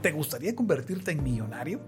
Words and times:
¿te 0.00 0.12
gustaría 0.12 0.54
convertirte 0.54 1.10
en 1.12 1.22
millonario? 1.22 1.80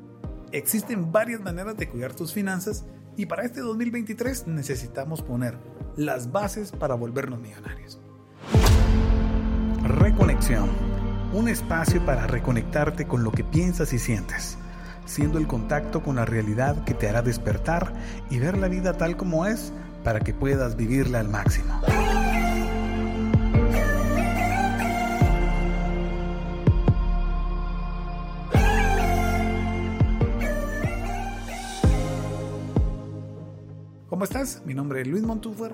Existen 0.52 1.12
varias 1.12 1.40
maneras 1.40 1.76
de 1.76 1.88
cuidar 1.88 2.14
tus 2.14 2.32
finanzas 2.32 2.84
y 3.16 3.26
para 3.26 3.44
este 3.44 3.60
2023 3.60 4.46
necesitamos 4.48 5.22
poner 5.22 5.56
las 5.96 6.30
bases 6.30 6.72
para 6.72 6.94
volvernos 6.94 7.40
millonarios. 7.40 8.00
Reconexión. 9.82 10.70
Un 11.32 11.48
espacio 11.48 12.04
para 12.04 12.26
reconectarte 12.26 13.06
con 13.06 13.24
lo 13.24 13.32
que 13.32 13.44
piensas 13.44 13.94
y 13.94 13.98
sientes, 13.98 14.58
siendo 15.06 15.38
el 15.38 15.46
contacto 15.46 16.02
con 16.02 16.16
la 16.16 16.26
realidad 16.26 16.84
que 16.84 16.92
te 16.92 17.08
hará 17.08 17.22
despertar 17.22 17.94
y 18.28 18.38
ver 18.38 18.58
la 18.58 18.68
vida 18.68 18.98
tal 18.98 19.16
como 19.16 19.46
es 19.46 19.72
para 20.04 20.20
que 20.20 20.34
puedas 20.34 20.76
vivirla 20.76 21.20
al 21.20 21.28
máximo. 21.30 21.80
¿Cómo 34.12 34.24
estás? 34.24 34.60
Mi 34.66 34.74
nombre 34.74 35.00
es 35.00 35.06
Luis 35.06 35.22
Montúfer 35.22 35.72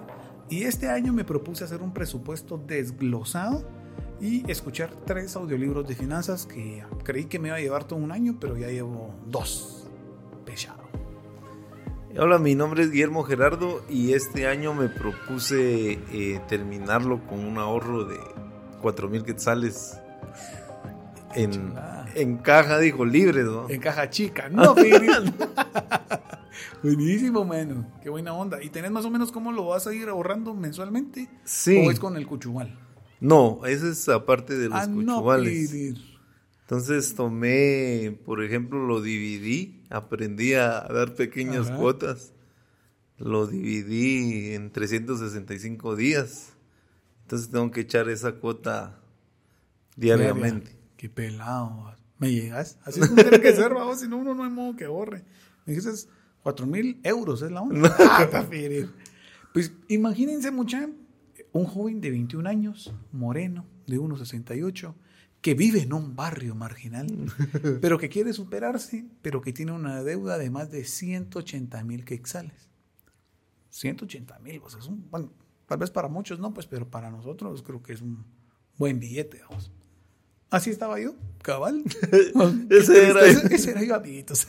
y 0.49 0.63
este 0.63 0.89
año 0.89 1.13
me 1.13 1.25
propuse 1.25 1.65
hacer 1.65 1.83
un 1.83 1.93
presupuesto 1.93 2.57
desglosado 2.57 3.69
y 4.21 4.49
escuchar 4.49 4.93
tres 5.05 5.35
audiolibros 5.35 5.89
de 5.89 5.97
finanzas 5.97 6.47
que 6.47 6.85
creí 7.03 7.25
que 7.25 7.41
me 7.41 7.49
iba 7.49 7.57
a 7.57 7.61
llevar 7.61 7.83
todo 7.83 7.99
un 7.99 8.13
año, 8.13 8.37
pero 8.39 8.57
ya 8.57 8.69
llevo 8.69 9.13
dos. 9.27 9.91
Pesado. 10.47 10.85
Hola, 12.17 12.39
mi 12.39 12.55
nombre 12.55 12.85
es 12.85 12.93
Guillermo 12.93 13.25
Gerardo 13.25 13.83
y 13.91 14.13
este 14.13 14.47
año 14.47 14.73
me 14.73 14.89
propuse 14.89 15.95
eh, 16.13 16.41
terminarlo 16.47 17.27
con 17.27 17.45
un 17.45 17.59
ahorro 17.59 18.05
de 18.05 18.21
4 18.81 19.09
mil 19.09 19.25
quetzales 19.25 19.99
en, 21.35 21.75
en, 22.15 22.37
caja, 22.37 22.79
dijo, 22.79 23.05
libre, 23.05 23.43
¿no? 23.43 23.69
En 23.69 23.81
caja 23.81 24.09
chica, 24.11 24.49
no, 24.49 24.77
Buenísimo, 26.83 27.45
mano. 27.45 27.91
Qué 28.03 28.11
buena 28.11 28.33
onda. 28.35 28.63
¿Y 28.63 28.71
tenés 28.71 28.91
más 28.91 29.05
o 29.05 29.11
menos 29.11 29.33
cómo 29.33 29.53
lo 29.53 29.67
vas 29.67 29.87
a 29.87 29.95
ir 29.95 30.09
ahorrando 30.09 30.55
mensualmente? 30.55 31.29
Sí. 31.45 31.77
¿O 31.87 31.91
es 31.91 31.99
con 31.99 32.17
el 32.17 32.27
cuchumal? 32.27 32.79
No, 33.21 33.61
esa 33.67 33.89
es 33.89 34.09
aparte 34.09 34.57
de 34.57 34.69
los 34.69 34.79
Ah, 34.79 34.87
cuchumales. 34.93 35.71
pedir. 35.71 35.97
Entonces 36.63 37.15
tomé, 37.15 38.19
por 38.25 38.43
ejemplo, 38.45 38.87
lo 38.87 39.01
dividí, 39.01 39.83
aprendí 39.91 40.55
a 40.55 40.81
dar 40.83 41.15
pequeñas 41.15 41.69
Ajá. 41.69 41.79
cuotas. 41.79 42.33
Lo 43.17 43.47
dividí 43.47 44.53
en 44.55 44.71
365 44.71 45.97
días. 45.97 46.53
Entonces 47.23 47.51
tengo 47.51 47.71
que 47.71 47.81
echar 47.81 48.09
esa 48.09 48.33
cuota 48.33 49.01
diariamente. 49.97 50.77
Qué 50.97 51.09
pelado. 51.09 51.95
¿Me 52.19 52.33
llegas? 52.33 52.79
Así 52.85 53.01
es 53.01 53.09
como 53.09 53.23
tiene 53.23 53.41
que 53.41 53.53
ser, 53.55 53.73
vamos, 53.75 54.01
si 54.01 54.09
no, 54.09 54.19
uno 54.19 54.35
no 54.35 54.45
hay 54.45 54.51
modo 54.51 54.77
que 54.77 54.85
ahorre. 54.85 55.25
Me 55.65 55.75
dijiste 55.75 56.09
4 56.43 56.67
mil 56.67 57.01
euros, 57.03 57.43
es 57.43 57.51
la 57.51 57.63
onda. 57.63 57.95
Ah. 57.99 58.47
Pues 59.53 59.73
imagínense, 59.89 60.51
mucha, 60.51 60.89
un 61.53 61.65
joven 61.65 62.01
de 62.01 62.11
21 62.11 62.49
años, 62.49 62.95
moreno, 63.13 63.65
de 63.87 63.99
1,68, 63.99 64.95
que 65.41 65.55
vive 65.55 65.83
en 65.83 65.93
un 65.93 66.17
barrio 66.17 66.55
marginal, 66.55 67.07
pero 67.81 67.99
que 67.99 68.09
quiere 68.09 68.33
superarse, 68.33 69.07
pero 69.23 69.41
que 69.41 69.53
tiene 69.53 69.73
una 69.73 70.03
deuda 70.03 70.39
de 70.39 70.51
más 70.51 70.71
de 70.71 70.85
180 70.85 71.83
mil 71.85 72.05
quexales. 72.05 72.69
180 73.71 74.39
mil, 74.41 74.61
pues 74.61 74.75
es 74.75 74.87
un, 74.87 75.09
bueno, 75.11 75.33
tal 75.67 75.79
vez 75.79 75.91
para 75.91 76.09
muchos 76.09 76.39
no, 76.39 76.53
pues, 76.53 76.67
pero 76.67 76.89
para 76.89 77.11
nosotros 77.11 77.63
creo 77.63 77.83
que 77.83 77.93
es 77.93 78.03
un 78.03 78.25
buen 78.77 78.99
billete, 78.99 79.41
vamos. 79.49 79.71
Así 80.51 80.71
estaba 80.71 80.99
yo, 81.01 81.15
cabal. 81.43 81.83
Ese 82.71 83.11
era 83.11 83.27
ese, 83.27 83.55
ese 83.55 83.71
era 83.73 83.85
yo, 83.85 83.95
amiguitos. 83.95 84.47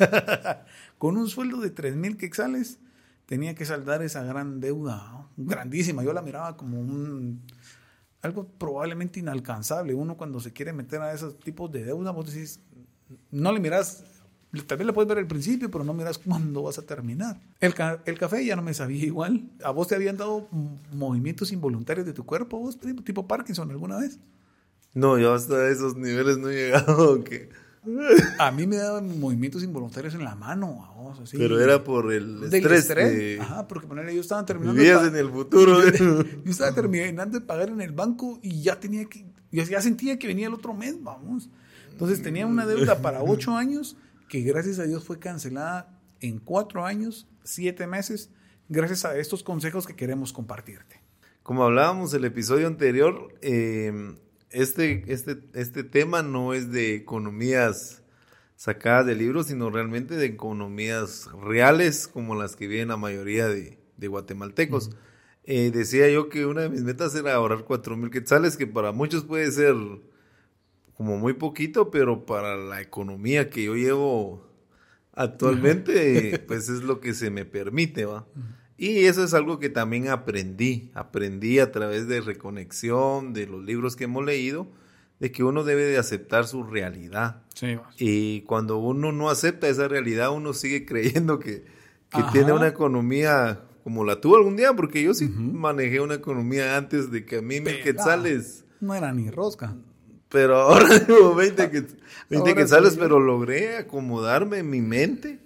Con 0.97 1.17
un 1.17 1.27
sueldo 1.29 1.59
de 1.59 1.69
3 1.69 1.95
mil 1.95 2.17
quexales, 2.17 2.79
tenía 3.25 3.55
que 3.55 3.65
saldar 3.65 4.01
esa 4.01 4.23
gran 4.23 4.59
deuda, 4.59 4.95
¿no? 5.11 5.29
grandísima. 5.37 6.03
Yo 6.03 6.13
la 6.13 6.21
miraba 6.21 6.57
como 6.57 6.79
un 6.79 7.41
algo 8.21 8.47
probablemente 8.57 9.19
inalcanzable. 9.19 9.93
Uno 9.93 10.17
cuando 10.17 10.39
se 10.39 10.51
quiere 10.51 10.73
meter 10.73 11.01
a 11.01 11.13
esos 11.13 11.39
tipos 11.39 11.71
de 11.71 11.85
deuda, 11.85 12.11
vos 12.11 12.25
decís, 12.33 12.59
no 13.31 13.51
le 13.53 13.59
miras, 13.61 14.03
también 14.67 14.87
le 14.87 14.93
puedes 14.93 15.07
ver 15.07 15.19
el 15.19 15.27
principio, 15.27 15.71
pero 15.71 15.83
no 15.85 15.93
miras 15.93 16.17
cuándo 16.17 16.63
vas 16.63 16.77
a 16.79 16.81
terminar. 16.85 17.39
El, 17.61 17.73
ca- 17.73 18.01
el 18.05 18.17
café 18.17 18.43
ya 18.45 18.55
no 18.57 18.61
me 18.61 18.73
sabía 18.73 19.05
igual. 19.05 19.49
¿A 19.63 19.71
vos 19.71 19.87
te 19.87 19.95
habían 19.95 20.17
dado 20.17 20.47
movimientos 20.91 21.51
involuntarios 21.53 22.05
de 22.05 22.13
tu 22.13 22.25
cuerpo, 22.25 22.59
vos, 22.59 22.77
tipo 23.05 23.25
Parkinson 23.27 23.69
alguna 23.71 23.97
vez? 23.97 24.19
No, 24.93 25.17
yo 25.17 25.33
hasta 25.33 25.69
esos 25.69 25.95
niveles 25.95 26.37
no 26.37 26.49
he 26.49 26.55
llegado. 26.55 27.23
Que... 27.23 27.49
A 28.39 28.51
mí 28.51 28.67
me 28.67 28.75
daban 28.75 29.19
movimientos 29.19 29.63
involuntarios 29.63 30.13
en 30.13 30.23
la 30.23 30.35
mano, 30.35 30.85
a 30.85 30.91
vos, 31.01 31.19
así. 31.21 31.37
Pero 31.37 31.59
era 31.59 31.83
por 31.83 32.11
el 32.11 32.41
Del 32.41 32.53
estrés. 32.53 32.79
estrés. 32.81 33.17
de- 33.17 33.39
Ajá, 33.39 33.67
porque 33.67 33.87
ponerle, 33.87 34.13
yo 34.13 34.21
estaba 34.21 34.45
terminando. 34.45 34.79
Vivías 34.79 35.07
en 35.07 35.15
el 35.15 35.29
futuro. 35.29 35.81
¿eh? 35.87 35.93
Yo 36.45 36.51
estaba 36.51 36.73
terminando 36.73 37.39
de 37.39 37.45
pagar 37.45 37.69
en 37.69 37.81
el 37.81 37.91
banco 37.93 38.37
y 38.43 38.61
ya 38.61 38.79
tenía 38.79 39.05
que, 39.05 39.25
ya, 39.51 39.63
ya 39.63 39.81
sentía 39.81 40.19
que 40.19 40.27
venía 40.27 40.47
el 40.47 40.53
otro 40.53 40.73
mes, 40.73 41.01
vamos. 41.01 41.49
Entonces 41.91 42.21
tenía 42.21 42.45
una 42.45 42.65
deuda 42.65 43.01
para 43.01 43.23
ocho 43.23 43.55
años 43.55 43.95
que 44.27 44.41
gracias 44.41 44.77
a 44.79 44.83
Dios 44.83 45.03
fue 45.05 45.17
cancelada 45.17 45.97
en 46.19 46.39
cuatro 46.39 46.85
años, 46.85 47.27
siete 47.43 47.87
meses, 47.87 48.29
gracias 48.67 49.05
a 49.05 49.17
estos 49.17 49.41
consejos 49.41 49.87
que 49.87 49.95
queremos 49.95 50.31
compartirte. 50.33 51.01
Como 51.43 51.63
hablábamos 51.63 52.13
el 52.13 52.25
episodio 52.25 52.67
anterior, 52.67 53.33
eh, 53.41 54.15
este, 54.51 55.03
este, 55.07 55.39
este 55.53 55.83
tema 55.83 56.23
no 56.23 56.53
es 56.53 56.71
de 56.71 56.95
economías 56.95 58.03
sacadas 58.55 59.05
de 59.05 59.15
libros, 59.15 59.47
sino 59.47 59.69
realmente 59.69 60.15
de 60.15 60.25
economías 60.25 61.29
reales 61.41 62.07
como 62.07 62.35
las 62.35 62.55
que 62.55 62.67
viven 62.67 62.89
la 62.89 62.97
mayoría 62.97 63.47
de, 63.47 63.79
de 63.97 64.07
guatemaltecos. 64.07 64.91
Eh, 65.43 65.71
decía 65.71 66.09
yo 66.09 66.29
que 66.29 66.45
una 66.45 66.61
de 66.61 66.69
mis 66.69 66.83
metas 66.83 67.15
era 67.15 67.33
ahorrar 67.33 67.63
cuatro 67.63 67.95
mil 67.97 68.11
quetzales, 68.11 68.57
que 68.57 68.67
para 68.67 68.91
muchos 68.91 69.23
puede 69.23 69.51
ser 69.51 69.75
como 70.93 71.17
muy 71.17 71.33
poquito, 71.33 71.89
pero 71.89 72.25
para 72.25 72.57
la 72.57 72.81
economía 72.81 73.49
que 73.49 73.63
yo 73.63 73.75
llevo 73.75 74.45
actualmente, 75.13 76.39
pues 76.47 76.69
es 76.69 76.83
lo 76.83 76.99
que 76.99 77.13
se 77.13 77.31
me 77.31 77.45
permite, 77.45 78.05
¿va? 78.05 78.27
Y 78.81 79.05
eso 79.05 79.23
es 79.25 79.33
algo 79.33 79.59
que 79.59 79.69
también 79.69 80.07
aprendí, 80.07 80.89
aprendí 80.93 81.59
a 81.59 81.71
través 81.73 82.07
de 82.07 82.21
reconexión, 82.21 83.33
de 83.33 83.45
los 83.45 83.61
libros 83.63 83.97
que 83.97 84.05
hemos 84.05 84.23
leído, 84.25 84.67
de 85.19 85.33
que 85.33 85.43
uno 85.43 85.65
debe 85.65 85.83
de 85.83 85.97
aceptar 85.97 86.47
su 86.47 86.63
realidad. 86.63 87.41
Sí, 87.53 87.77
Y 87.97 88.41
cuando 88.43 88.77
uno 88.77 89.11
no 89.11 89.29
acepta 89.29 89.67
esa 89.67 89.89
realidad, 89.89 90.31
uno 90.31 90.53
sigue 90.53 90.85
creyendo 90.87 91.39
que, 91.39 91.65
que 92.09 92.23
tiene 92.31 92.53
una 92.53 92.67
economía 92.67 93.61
como 93.83 94.05
la 94.05 94.21
tuvo 94.21 94.37
algún 94.37 94.55
día, 94.55 94.73
porque 94.73 95.03
yo 95.03 95.13
sí 95.13 95.27
manejé 95.27 95.99
una 95.99 96.13
economía 96.15 96.77
antes 96.77 97.11
de 97.11 97.25
que 97.25 97.37
a 97.37 97.41
mí 97.41 97.59
mil 97.59 97.81
quetzales, 97.81 98.63
No 98.79 98.93
era 98.95 99.11
ni 99.11 99.29
rosca. 99.29 99.75
pero 100.29 100.55
ahora 100.57 100.99
digo 101.07 101.35
20, 101.35 101.69
que, 101.69 101.79
20 101.81 101.97
Ahora 102.37 102.53
quetzales, 102.53 102.95
pero 102.97 103.19
logré 103.19 103.77
acomodarme 103.77 104.59
en 104.59 104.69
mi 104.69 104.79
mente 104.81 105.39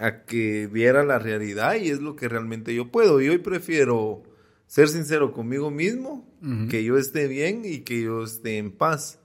a 0.00 0.24
que 0.24 0.66
viera 0.66 1.04
la 1.04 1.18
realidad 1.18 1.74
y 1.76 1.90
es 1.90 2.00
lo 2.00 2.16
que 2.16 2.26
realmente 2.28 2.74
yo 2.74 2.90
puedo. 2.90 3.20
Y 3.20 3.28
hoy 3.28 3.38
prefiero 3.38 4.22
ser 4.66 4.88
sincero 4.88 5.32
conmigo 5.32 5.70
mismo, 5.70 6.26
que 6.70 6.82
yo 6.82 6.96
esté 6.96 7.28
bien 7.28 7.62
y 7.66 7.80
que 7.80 8.02
yo 8.02 8.24
esté 8.24 8.56
en 8.56 8.72
paz. 8.72 9.18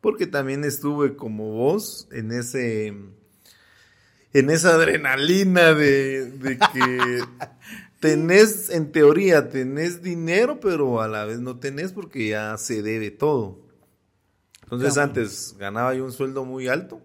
Porque 0.00 0.26
también 0.26 0.64
estuve 0.64 1.14
como 1.14 1.52
vos 1.52 2.08
en 2.10 2.32
ese 2.32 2.94
en 4.32 4.50
esa 4.50 4.74
adrenalina 4.74 5.74
de, 5.74 6.24
de 6.30 6.58
que 6.58 7.22
tenés, 8.00 8.70
en 8.70 8.90
teoría, 8.92 9.48
tenés 9.48 10.02
dinero, 10.02 10.58
pero 10.58 11.00
a 11.00 11.06
la 11.08 11.24
vez 11.24 11.38
no 11.40 11.58
tenés 11.58 11.92
porque 11.92 12.28
ya 12.30 12.56
se 12.58 12.82
debe 12.82 13.10
todo. 13.10 13.60
Entonces 14.62 14.94
Claro. 14.94 15.08
antes 15.10 15.54
ganaba 15.58 15.94
yo 15.94 16.04
un 16.04 16.12
sueldo 16.12 16.44
muy 16.44 16.66
alto, 16.68 17.00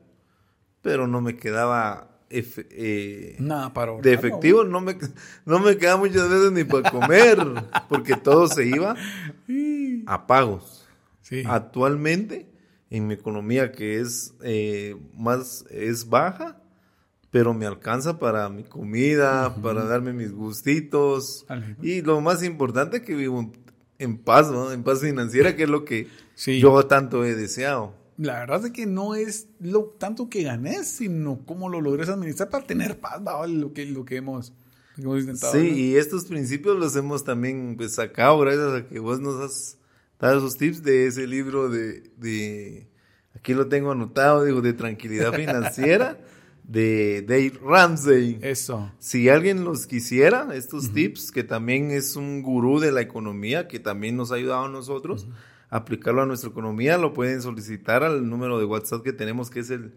pero 0.82 1.06
no 1.08 1.22
me 1.22 1.36
quedaba 1.38 2.19
efe- 2.30 2.68
eh, 2.72 3.36
Nada 3.40 3.74
para 3.74 3.94
de 4.02 4.14
efectivo, 4.14 4.64
no 4.64 4.82
me, 4.82 4.98
no 5.46 5.60
me 5.60 5.78
quedaba 5.78 5.98
muchas 6.00 6.30
veces 6.30 6.52
ni 6.52 6.64
para 6.64 6.90
comer, 6.92 7.38
porque 7.88 8.16
todo 8.16 8.48
se 8.48 8.66
iba 8.66 8.96
a 10.06 10.28
pagos. 10.28 10.88
Sí. 11.22 11.44
Actualmente, 11.46 12.48
en 12.90 13.08
mi 13.08 13.14
economía 13.14 13.72
que 13.72 14.00
es 14.00 14.34
eh, 14.44 14.96
más, 15.16 15.66
es 15.70 16.10
baja, 16.10 16.62
pero 17.32 17.54
me 17.54 17.68
alcanza 17.68 18.18
para 18.18 18.50
mi 18.50 18.64
comida, 18.64 19.56
para 19.62 19.84
darme 19.86 20.14
mis 20.14 20.32
gustitos. 20.32 21.46
Y 21.82 22.02
lo 22.02 22.22
más 22.22 22.44
importante 22.44 23.04
que 23.04 23.14
vivo 23.14 23.40
en, 23.42 23.52
en 24.00 24.18
paz, 24.18 24.50
¿no? 24.50 24.72
En 24.72 24.82
paz 24.84 25.02
financiera, 25.02 25.56
que 25.56 25.64
es 25.64 25.70
lo 25.70 25.86
que 25.86 26.08
Sí. 26.34 26.60
yo 26.60 26.86
tanto 26.88 27.26
he 27.26 27.36
deseado. 27.36 27.94
La 28.20 28.40
verdad 28.40 28.66
es 28.66 28.72
que 28.72 28.86
no 28.86 29.16
es 29.16 29.48
lo 29.60 29.96
tanto 29.98 30.30
que 30.30 30.44
ganes, 30.44 30.88
sino 30.88 31.40
cómo 31.46 31.70
lo 31.70 31.80
logres 31.80 32.10
administrar 32.10 32.50
para 32.50 32.66
tener 32.66 33.00
paz, 33.00 33.22
¿va? 33.26 33.48
lo 33.48 33.74
que, 33.74 33.86
lo 33.86 34.04
que 34.04 34.18
hemos, 34.18 34.52
lo 34.96 34.96
que 34.96 35.02
hemos 35.02 35.20
intentado. 35.22 35.54
Sí, 35.54 35.72
¿no? 35.72 35.78
y 35.78 35.96
estos 35.96 36.26
principios 36.26 36.78
los 36.78 36.96
hemos 36.98 37.24
también 37.24 37.76
pues, 37.78 37.96
sacado 37.96 38.38
gracias 38.40 38.74
a 38.74 38.88
que 38.88 39.00
vos 39.00 39.22
nos 39.22 39.40
has 39.40 39.78
dado 40.20 40.40
esos 40.40 40.58
tips 40.58 40.84
de 40.84 41.08
ese 41.08 41.28
libro 41.28 41.70
de, 41.70 42.12
de 42.18 42.90
Aquí 43.36 43.54
lo 43.54 43.68
tengo 43.68 43.92
anotado, 43.92 44.44
digo, 44.44 44.62
de 44.62 44.74
tranquilidad 44.74 45.34
financiera 45.34 46.18
de 46.64 47.22
Dave 47.22 47.54
Ramsey. 47.64 48.38
Eso. 48.42 48.92
Si 49.00 49.30
alguien 49.30 49.64
los 49.64 49.88
quisiera, 49.88 50.50
estos 50.54 50.92
tips, 50.92 51.32
que 51.32 51.44
también 51.44 51.92
es 51.92 52.18
un 52.18 52.42
gurú 52.42 52.80
de 52.80 52.92
la 52.92 53.00
economía, 53.00 53.68
que 53.70 53.80
también 53.80 54.18
nos 54.18 54.32
ha 54.32 54.36
ayudado 54.36 54.66
a 54.66 54.70
nosotros 54.70 55.26
a 55.26 55.59
aplicarlo 55.70 56.22
a 56.22 56.26
nuestra 56.26 56.50
economía, 56.50 56.98
lo 56.98 57.14
pueden 57.14 57.42
solicitar 57.42 58.04
al 58.04 58.30
número 58.30 58.60
de 58.60 58.66
WhatsApp 58.66 59.04
que 59.04 59.14
tenemos, 59.14 59.50
que 59.50 59.60
es 59.60 59.70
el 59.70 59.94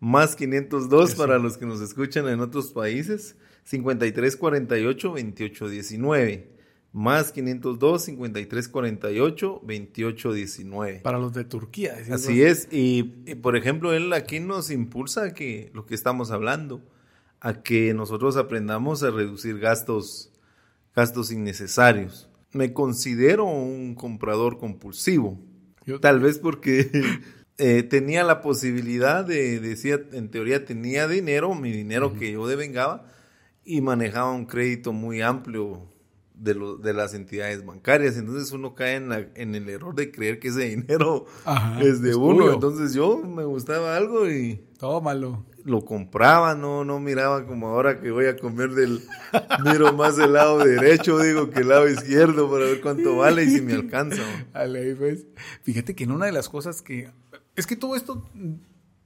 más 0.00 0.36
502 0.36 1.14
para 1.14 1.38
los 1.38 1.56
que 1.56 1.66
nos 1.66 1.80
escuchan 1.80 2.28
en 2.28 2.40
otros 2.40 2.72
países, 2.72 3.36
5348 3.64 5.08
2819 5.08 6.54
más 6.94 7.32
502 7.32 8.02
53 8.04 8.68
48 8.68 9.60
28 9.64 10.32
19. 10.32 11.00
Para 11.00 11.18
los 11.18 11.34
de 11.34 11.44
Turquía. 11.44 11.96
Así 12.10 12.42
es, 12.42 12.68
y, 12.70 13.02
por 13.42 13.56
ejemplo, 13.56 13.92
él 13.92 14.12
aquí 14.12 14.38
nos 14.38 14.70
impulsa 14.70 15.24
a 15.24 15.34
que 15.34 15.72
lo 15.74 15.86
que 15.86 15.96
estamos 15.96 16.30
hablando, 16.30 16.82
a 17.40 17.62
que 17.62 17.92
nosotros 17.94 18.36
aprendamos 18.36 19.02
a 19.02 19.10
reducir 19.10 19.58
gastos, 19.58 20.30
gastos 20.94 21.32
innecesarios. 21.32 22.30
Me 22.54 22.72
considero 22.72 23.44
un 23.44 23.94
comprador 23.94 24.58
compulsivo, 24.58 25.38
tal 26.00 26.20
vez 26.20 26.38
porque 26.38 26.90
eh, 27.58 27.82
tenía 27.82 28.24
la 28.24 28.40
posibilidad 28.40 29.24
de, 29.24 29.60
decía, 29.60 30.00
en 30.12 30.30
teoría 30.30 30.64
tenía 30.64 31.08
dinero, 31.08 31.54
mi 31.54 31.70
dinero 31.70 32.14
que 32.14 32.32
yo 32.32 32.46
devengaba, 32.46 33.06
y 33.64 33.80
manejaba 33.80 34.32
un 34.32 34.46
crédito 34.46 34.92
muy 34.92 35.22
amplio 35.22 35.94
de, 36.34 36.54
lo, 36.54 36.76
de 36.76 36.92
las 36.92 37.14
entidades 37.14 37.64
bancarias. 37.64 38.16
Entonces 38.16 38.52
uno 38.52 38.74
cae 38.74 38.96
en, 38.96 39.08
la, 39.08 39.26
en 39.34 39.54
el 39.54 39.68
error 39.68 39.94
de 39.94 40.10
creer 40.10 40.38
que 40.38 40.48
ese 40.48 40.68
dinero 40.68 41.26
es 41.80 42.02
de 42.02 42.14
uno. 42.14 42.52
Entonces 42.52 42.92
yo 42.94 43.18
me 43.18 43.44
gustaba 43.44 43.96
algo 43.96 44.28
y... 44.28 44.60
Tómalo. 44.78 45.46
Lo 45.64 45.84
compraba, 45.84 46.54
no, 46.54 46.84
no 46.84 47.00
miraba 47.00 47.46
como 47.46 47.68
ahora 47.68 48.00
que 48.00 48.10
voy 48.10 48.26
a 48.26 48.36
comer 48.36 48.70
del... 48.70 49.00
Miro 49.64 49.92
más 49.94 50.18
el 50.18 50.34
lado 50.34 50.58
derecho, 50.58 51.18
digo, 51.18 51.50
que 51.50 51.60
el 51.60 51.68
lado 51.68 51.88
izquierdo 51.88 52.50
para 52.50 52.66
ver 52.66 52.80
cuánto 52.80 53.16
vale 53.16 53.44
y 53.44 53.50
si 53.50 53.62
me 53.62 53.72
alcanza. 53.72 54.22
pues. 54.98 55.24
Fíjate 55.62 55.94
que 55.94 56.04
en 56.04 56.10
una 56.10 56.26
de 56.26 56.32
las 56.32 56.48
cosas 56.48 56.82
que... 56.82 57.10
Es 57.56 57.66
que 57.66 57.76
todo 57.76 57.96
esto 57.96 58.28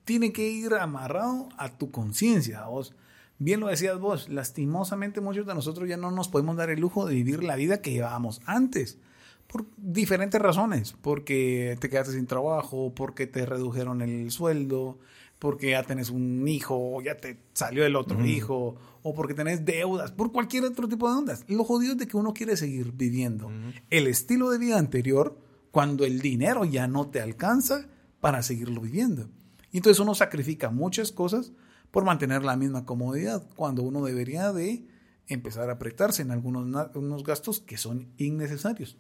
tiene 0.05 0.33
que 0.33 0.49
ir 0.49 0.75
amarrado 0.75 1.49
a 1.59 1.69
tu 1.77 1.91
conciencia, 1.91 2.65
vos. 2.67 2.95
Bien 3.39 3.61
lo 3.61 3.69
decías 3.69 4.01
vos, 4.01 4.29
lastimosamente 4.29 5.21
muchos 5.21 5.47
de 5.47 5.55
nosotros 5.55 5.89
ya 5.89 5.97
no 5.97 6.11
nos 6.11 6.29
podemos 6.29 6.57
dar 6.57 6.71
el 6.71 6.81
lujo 6.81 7.07
de 7.07 7.15
vivir 7.15 7.45
la 7.45 7.55
vida 7.55 7.81
que 7.81 7.93
llevábamos 7.93 8.41
antes, 8.47 8.99
por 9.47 9.65
diferentes 9.77 10.41
razones, 10.41 10.97
porque 11.03 11.77
te 11.79 11.89
quedaste 11.89 12.15
sin 12.15 12.27
trabajo, 12.27 12.93
porque 12.97 13.29
te 13.29 13.47
redujeron 13.47 14.03
el 14.03 14.31
sueldo, 14.33 14.99
porque 15.39 15.71
ya 15.71 15.83
tenés 15.83 16.11
un 16.11 16.47
hijo, 16.49 16.77
o 16.77 17.01
ya 17.01 17.17
te 17.17 17.39
salió 17.53 17.87
el 17.87 17.97
otro 17.97 18.25
hijo, 18.25 18.77
o 19.03 19.15
porque 19.15 19.35
tenés 19.35 19.65
deudas, 19.65 20.13
por 20.13 20.33
cualquier 20.33 20.65
otro 20.65 20.89
tipo 20.89 21.09
de 21.09 21.17
ondas. 21.17 21.45
Lo 21.49 21.65
jodido 21.65 21.93
es 21.93 21.99
de 21.99 22.09
que 22.09 22.17
uno 22.17 22.35
quiere 22.35 22.57
seguir 22.57 22.93
viviendo 22.93 23.51
el 23.91 24.07
estilo 24.07 24.51
de 24.51 24.59
vida 24.59 24.79
anterior 24.79 25.39
cuando 25.71 26.05
el 26.05 26.21
dinero 26.21 26.65
ya 26.65 26.89
no 26.89 27.09
te 27.09 27.21
alcanza 27.21 27.89
para 28.21 28.43
seguirlo 28.43 28.81
viviendo. 28.81 29.29
Y 29.71 29.77
entonces 29.77 30.01
uno 30.01 30.15
sacrifica 30.15 30.71
muchas 30.71 31.13
cosas 31.13 31.53
por 31.91 32.05
mantener 32.05 32.43
la 32.43 32.57
misma 32.57 32.85
comodidad, 32.85 33.47
cuando 33.55 33.83
uno 33.83 34.05
debería 34.05 34.53
de 34.53 34.87
empezar 35.27 35.69
a 35.69 35.75
apretarse 35.75 36.23
en 36.23 36.31
algunos 36.31 36.91
unos 36.95 37.23
gastos 37.23 37.61
que 37.61 37.77
son 37.77 38.09
innecesarios. 38.17 38.99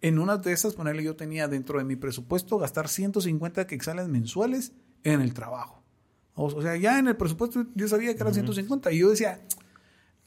En 0.00 0.18
una 0.18 0.36
de 0.38 0.52
esas, 0.52 0.74
ponerle, 0.74 1.04
yo 1.04 1.14
tenía 1.14 1.46
dentro 1.46 1.78
de 1.78 1.84
mi 1.84 1.94
presupuesto 1.94 2.58
gastar 2.58 2.88
150 2.88 3.66
quexales 3.68 4.08
mensuales 4.08 4.72
en 5.04 5.20
el 5.20 5.34
trabajo. 5.34 5.82
O, 6.34 6.62
sea, 6.62 6.76
ya 6.76 6.98
en 6.98 7.08
el 7.08 7.16
presupuesto 7.16 7.66
yo 7.74 7.88
sabía 7.88 8.14
que 8.14 8.22
eran 8.22 8.32
150 8.32 8.90
y 8.92 8.98
yo 8.98 9.10
decía, 9.10 9.40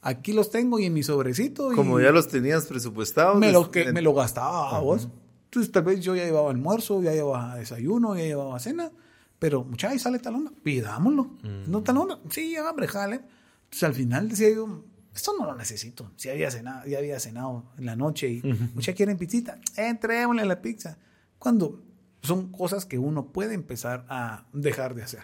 aquí 0.02 0.32
los 0.32 0.50
tengo 0.50 0.78
y 0.78 0.84
en 0.84 0.94
mi 0.94 1.02
sobrecito. 1.02 1.72
Como 1.74 2.00
ya 2.00 2.12
los 2.12 2.28
tenías 2.28 2.66
presupuestados. 2.66 3.38
Me 3.38 3.52
lo, 3.52 3.70
que, 3.70 3.92
me 3.92 4.02
lo 4.02 4.14
gastaba 4.14 4.78
vos. 4.80 5.08
Entonces 5.44 5.72
tal 5.72 5.84
vez 5.84 6.00
yo 6.00 6.14
ya 6.14 6.24
llevaba 6.24 6.50
almuerzo, 6.50 7.02
ya 7.02 7.12
llevaba 7.12 7.56
desayuno, 7.56 8.16
ya 8.16 8.22
llevaba 8.22 8.58
cena 8.58 8.90
pero, 9.38 9.64
muchachos, 9.64 10.02
sale 10.02 10.18
talona, 10.18 10.52
pidámoslo. 10.62 11.24
Mm. 11.24 11.70
No 11.70 11.82
talona, 11.82 12.18
sí, 12.30 12.56
hombre, 12.56 12.88
jale. 12.88 13.20
Entonces 13.64 13.82
al 13.82 13.94
final 13.94 14.28
decía 14.28 14.50
yo, 14.50 14.84
esto 15.14 15.34
no 15.38 15.44
lo 15.44 15.54
necesito. 15.54 16.10
Si 16.16 16.28
había 16.28 16.50
cenado, 16.50 16.86
ya 16.86 16.98
había 16.98 17.20
cenado 17.20 17.64
en 17.78 17.86
la 17.86 17.96
noche 17.96 18.28
y 18.28 18.42
muchachos 18.74 18.96
quieren 18.96 19.18
pizzita, 19.18 19.58
entrémosle 19.76 20.42
a 20.42 20.46
la 20.46 20.62
pizza. 20.62 20.98
Cuando 21.38 21.82
son 22.26 22.50
cosas 22.52 22.84
que 22.84 22.98
uno 22.98 23.32
puede 23.32 23.54
empezar 23.54 24.04
a 24.08 24.44
dejar 24.52 24.94
de 24.94 25.02
hacer. 25.02 25.22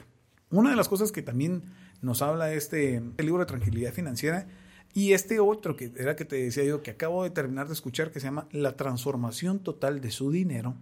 Una 0.51 0.71
de 0.71 0.77
las 0.77 0.89
cosas 0.89 1.13
que 1.13 1.23
también 1.23 1.65
nos 2.01 2.23
habla 2.23 2.53
este, 2.53 2.97
este 2.97 3.23
libro 3.23 3.41
de 3.41 3.47
tranquilidad 3.47 3.93
financiera 3.93 4.47
y 4.95 5.13
este 5.13 5.41
otro 5.41 5.77
que 5.77 5.93
era 5.97 6.17
que 6.17 6.25
te 6.25 6.37
decía 6.37 6.65
yo 6.65 6.83
que 6.83 6.91
acabo 6.91 7.25
de 7.25 7.31
terminar 7.31 7.67
de 7.69 7.73
escuchar 7.73 8.11
que 8.11 8.21
se 8.21 8.27
llama 8.27 8.49
La 8.53 8.77
transformación 8.77 9.61
total 9.61 10.01
de 10.01 10.11
su 10.11 10.31
dinero 10.31 10.77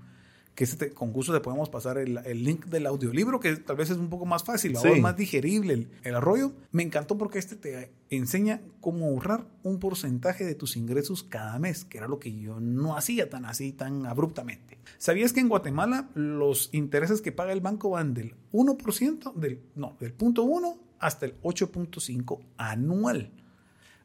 que 0.61 0.65
este 0.65 0.91
concurso 0.91 1.33
te 1.33 1.41
podemos 1.41 1.71
pasar 1.71 1.97
el, 1.97 2.45
link 2.45 2.67
del 2.67 2.85
audiolibro, 2.85 3.41
que 3.41 3.57
tal 3.57 3.77
vez 3.77 3.89
es 3.89 3.97
un 3.97 4.11
poco 4.11 4.27
más 4.27 4.45
fácil, 4.45 4.77
más 5.01 5.17
digerible 5.17 5.89
el, 6.03 6.15
arroyo. 6.15 6.53
Me 6.71 6.83
encantó 6.83 7.17
porque 7.17 7.39
este 7.39 7.57
te 7.57 7.91
enseña 8.11 8.61
cómo 8.83 9.07
ahorrar 9.07 9.47
un 9.63 9.79
porcentaje 9.79 10.45
de 10.45 10.55
tus 10.55 10.77
ingresos 10.77 11.23
cada 11.23 11.59
mes, 11.59 11.87
que 11.87 11.97
era 11.97 12.09
lo 12.09 12.19
que 12.19 12.39
yo 12.39 12.61
no 12.61 12.95
hacía 12.95 13.31
tan 13.31 13.47
así, 13.47 13.73
tan 13.73 14.05
abruptamente. 14.05 14.77
¿Sabías 14.99 15.33
que 15.33 15.41
en 15.41 15.49
Guatemala 15.49 16.11
los 16.13 16.69
intereses 16.73 17.23
que 17.23 17.33
paga 17.33 17.55
el 17.55 17.63
banco 17.63 17.89
van 17.89 18.13
del 18.13 18.35
1%, 18.53 19.33
del, 19.37 19.63
no, 19.77 19.97
del 19.99 20.13
punto 20.13 20.43
1 20.43 20.79
hasta 20.99 21.25
el 21.25 21.41
8.5 21.41 22.39
anual? 22.59 23.33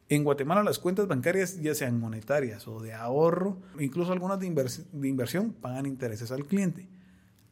En 0.07 0.23
Guatemala 0.23 0.63
las 0.63 0.77
cuentas 0.77 1.07
bancarias, 1.07 1.59
ya 1.61 1.73
sean 1.73 1.99
monetarias 1.99 2.67
o 2.67 2.79
de 2.79 2.93
ahorro, 2.93 3.57
incluso 3.79 4.11
algunas 4.11 4.39
de, 4.39 4.45
inversión, 4.45 5.53
pagan 5.53 5.87
intereses 5.87 6.31
al 6.31 6.45
cliente. 6.45 6.87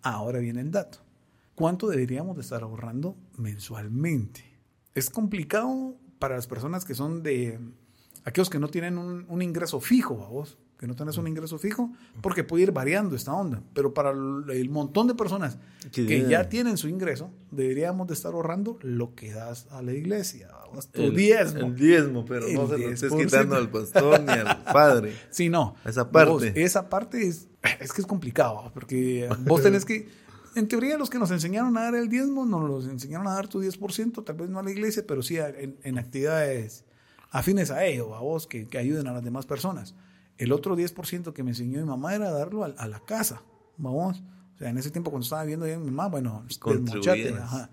Ahora 0.03 0.39
viene 0.39 0.61
el 0.61 0.71
dato. 0.71 0.99
¿Cuánto 1.55 1.87
deberíamos 1.87 2.35
de 2.35 2.41
estar 2.41 2.61
ahorrando 2.61 3.15
mensualmente? 3.37 4.43
Es 4.93 5.09
complicado 5.09 5.97
para 6.19 6.35
las 6.35 6.47
personas 6.47 6.85
que 6.85 6.93
son 6.93 7.23
de 7.23 7.59
aquellos 8.23 8.49
que 8.49 8.59
no 8.59 8.67
tienen 8.67 8.97
un, 8.97 9.25
un 9.27 9.41
ingreso 9.41 9.79
fijo, 9.79 10.15
vos 10.15 10.57
que 10.77 10.87
no 10.87 10.95
tenés 10.95 11.17
un 11.17 11.27
ingreso 11.27 11.57
fijo, 11.57 11.91
porque 12.21 12.43
puede 12.43 12.63
ir 12.63 12.71
variando 12.71 13.15
esta 13.15 13.33
onda. 13.33 13.61
Pero 13.73 13.93
para 13.93 14.11
el 14.11 14.69
montón 14.69 15.07
de 15.07 15.15
personas 15.15 15.57
que 15.91 16.27
ya 16.27 16.49
tienen 16.49 16.77
su 16.77 16.89
ingreso, 16.89 17.31
deberíamos 17.51 18.07
de 18.07 18.13
estar 18.13 18.33
ahorrando 18.33 18.77
lo 18.81 19.15
que 19.15 19.31
das 19.31 19.67
a 19.71 19.81
la 19.81 19.93
iglesia. 19.93 20.49
Tu 20.91 21.03
el, 21.03 21.15
diezmo. 21.15 21.67
El 21.67 21.75
diezmo, 21.75 22.25
pero 22.25 22.47
no 22.49 22.67
se 22.67 22.77
lo 22.77 22.89
estés 22.89 23.13
quitando 23.13 23.55
al 23.55 23.69
pastor 23.69 24.21
ni 24.21 24.31
al 24.31 24.63
padre. 24.73 25.13
Sí, 25.29 25.49
no. 25.49 25.75
Esa 25.85 26.09
parte. 26.09 26.63
esa 26.63 26.89
parte 26.89 27.27
es, 27.27 27.47
es 27.79 27.93
que 27.93 28.01
es 28.01 28.07
complicado, 28.07 28.71
porque 28.73 29.29
vos 29.45 29.61
tenés 29.63 29.85
que... 29.85 30.09
En 30.55 30.67
teoría, 30.67 30.97
los 30.97 31.09
que 31.09 31.17
nos 31.17 31.31
enseñaron 31.31 31.75
a 31.77 31.83
dar 31.83 31.95
el 31.95 32.09
diezmo, 32.09 32.45
nos 32.45 32.69
los 32.69 32.87
enseñaron 32.87 33.27
a 33.27 33.33
dar 33.33 33.47
tu 33.47 33.63
10%, 33.63 34.23
tal 34.23 34.35
vez 34.35 34.49
no 34.49 34.59
a 34.59 34.63
la 34.63 34.69
iglesia, 34.69 35.03
pero 35.07 35.23
sí 35.23 35.37
en, 35.37 35.77
en 35.81 35.97
actividades 35.97 36.85
afines 37.31 37.71
a 37.71 37.83
ello, 37.85 38.15
a 38.15 38.19
vos, 38.19 38.45
que, 38.45 38.67
que 38.67 38.77
ayuden 38.77 39.07
a 39.07 39.13
las 39.13 39.23
demás 39.23 39.45
personas. 39.45 39.95
El 40.43 40.51
otro 40.51 40.75
10% 40.75 41.31
que 41.31 41.41
me 41.41 41.51
enseñó 41.51 41.79
mi 41.79 41.85
mamá 41.85 42.13
era 42.13 42.29
darlo 42.29 42.65
a, 42.65 42.87
la 42.87 42.99
casa, 42.99 43.43
vamos. 43.77 44.21
O 44.55 44.57
sea, 44.57 44.69
en 44.69 44.77
ese 44.77 44.91
tiempo 44.91 45.09
cuando 45.09 45.23
estaba 45.23 45.45
viendo 45.45 45.65
a 45.65 45.69
mi 45.69 45.89
mamá, 45.89 46.09
bueno, 46.09 46.43
desmochate, 46.45 47.33
ajá. 47.33 47.69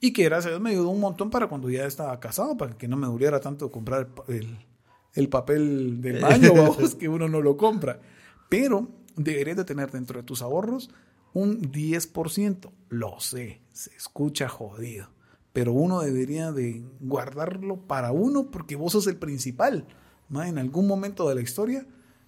Y 0.00 0.14
que 0.14 0.24
gracias 0.24 0.46
a 0.46 0.48
Dios 0.50 0.62
me 0.62 0.70
ayudó 0.70 0.88
un 0.88 1.00
montón 1.00 1.28
para 1.28 1.46
cuando 1.46 1.68
ya 1.68 1.84
estaba 1.84 2.18
casado, 2.18 2.56
para 2.56 2.78
que 2.78 2.88
no 2.88 2.96
me 2.96 3.06
doliera 3.06 3.40
tanto 3.40 3.70
comprar 3.70 4.08
el, 4.28 5.28
papel 5.28 6.00
del 6.00 6.22
baño, 6.22 6.52
vamos, 6.56 6.94
que 6.94 7.06
uno 7.06 7.28
no 7.28 7.42
lo 7.42 7.58
compra. 7.58 8.00
Pero 8.48 8.88
deberías 9.16 9.58
de 9.58 9.64
tener 9.64 9.90
dentro 9.90 10.18
de 10.18 10.24
tus 10.24 10.40
ahorros 10.40 10.88
un 11.34 11.70
10%. 11.70 12.70
Lo 12.88 13.20
sé, 13.20 13.60
se 13.72 13.94
escucha 13.94 14.48
jodido. 14.48 15.10
Pero 15.52 15.74
uno 15.74 16.00
debería 16.00 16.50
de 16.50 16.82
guardarlo 17.00 17.76
para 17.76 18.12
uno 18.12 18.50
porque 18.50 18.74
vos 18.74 18.92
sos 18.92 19.06
el 19.06 19.16
principal. 19.16 19.86
En 20.30 20.56
algún 20.56 20.86
momento 20.86 21.28
de 21.28 21.34
la 21.34 21.42
historia 21.42 21.86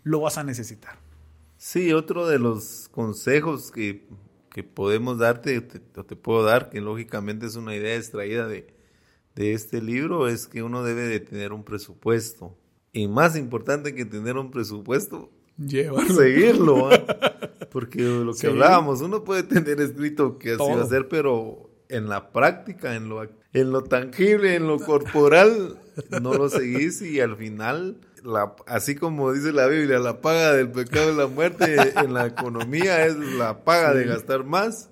lo 0.09 0.21
vas 0.21 0.39
a 0.39 0.45
necesitar. 0.45 0.99
Sí, 1.59 1.93
otro 1.93 2.27
de 2.27 2.39
los 2.39 2.89
consejos 2.91 3.71
que, 3.71 4.07
podemos 4.75 5.19
darte, 5.19 5.59
o 5.59 6.05
te, 6.05 6.17
puedo 6.17 6.43
dar, 6.43 6.71
que 6.71 6.81
lógicamente 6.81 7.47
es 7.47 7.57
una 7.57 7.77
idea 7.77 7.97
extraída 7.97 8.49
de, 8.49 8.75
este 9.37 9.81
libro, 9.81 10.27
es 10.27 10.49
que 10.49 10.65
uno 10.65 10.83
debe 10.83 11.03
de 11.03 11.21
tener 11.21 11.53
un 11.53 11.63
presupuesto. 11.63 12.57
Y 12.93 13.07
más 13.07 13.37
importante 13.37 13.95
que 13.95 14.05
tener 14.05 14.37
un 14.37 14.51
presupuesto, 14.51 15.31
seguirlo. 16.17 16.89
Porque 17.71 18.03
lo 18.03 18.35
que 18.35 18.47
hablábamos, 18.49 19.01
uno 19.03 19.23
puede 19.23 19.43
tener 19.43 19.81
escrito 19.81 20.39
que 20.39 20.53
así 20.53 20.63
va 20.63 20.83
a 20.83 20.87
ser, 20.87 21.09
pero 21.09 21.71
en 21.89 22.09
la 22.09 22.33
práctica, 22.33 22.97
en 22.97 23.09
lo, 23.09 23.21
en 23.53 23.73
lo 23.73 23.83
tangible, 23.85 24.55
en 24.55 24.67
lo 24.67 24.79
corporal, 24.79 25.79
no 26.21 26.35
lo 26.35 26.49
seguís 26.49 27.03
y 27.03 27.21
al 27.21 27.37
final 27.37 27.97
la, 28.25 28.55
así 28.67 28.95
como 28.95 29.33
dice 29.33 29.53
la 29.53 29.67
Biblia, 29.67 29.99
la 29.99 30.21
paga 30.21 30.53
del 30.53 30.71
pecado 30.71 31.11
es 31.11 31.17
la 31.17 31.27
muerte 31.27 31.77
en 31.97 32.15
la 32.15 32.27
economía 32.27 33.07
es 33.07 33.17
la 33.17 33.65
paga 33.65 33.95
de 33.95 34.05
gastar 34.05 34.45
más 34.45 34.91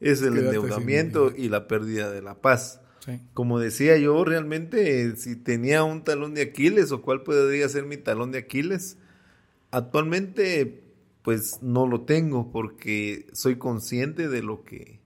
es 0.00 0.22
el 0.22 0.36
endeudamiento 0.36 1.32
y 1.34 1.48
la 1.48 1.68
pérdida 1.68 2.10
de 2.10 2.22
la 2.22 2.40
paz. 2.40 2.80
Como 3.34 3.60
decía 3.60 3.96
yo, 3.98 4.24
realmente, 4.24 5.14
si 5.14 5.36
tenía 5.36 5.84
un 5.84 6.02
talón 6.02 6.34
de 6.34 6.42
Aquiles 6.42 6.90
o 6.90 7.02
cuál 7.02 7.22
podría 7.22 7.68
ser 7.68 7.84
mi 7.84 7.96
talón 7.96 8.32
de 8.32 8.38
Aquiles, 8.38 8.98
actualmente 9.70 10.82
pues 11.22 11.62
no 11.62 11.86
lo 11.86 12.02
tengo 12.02 12.50
porque 12.50 13.26
soy 13.32 13.58
consciente 13.58 14.28
de 14.28 14.42
lo 14.42 14.64
que, 14.64 15.00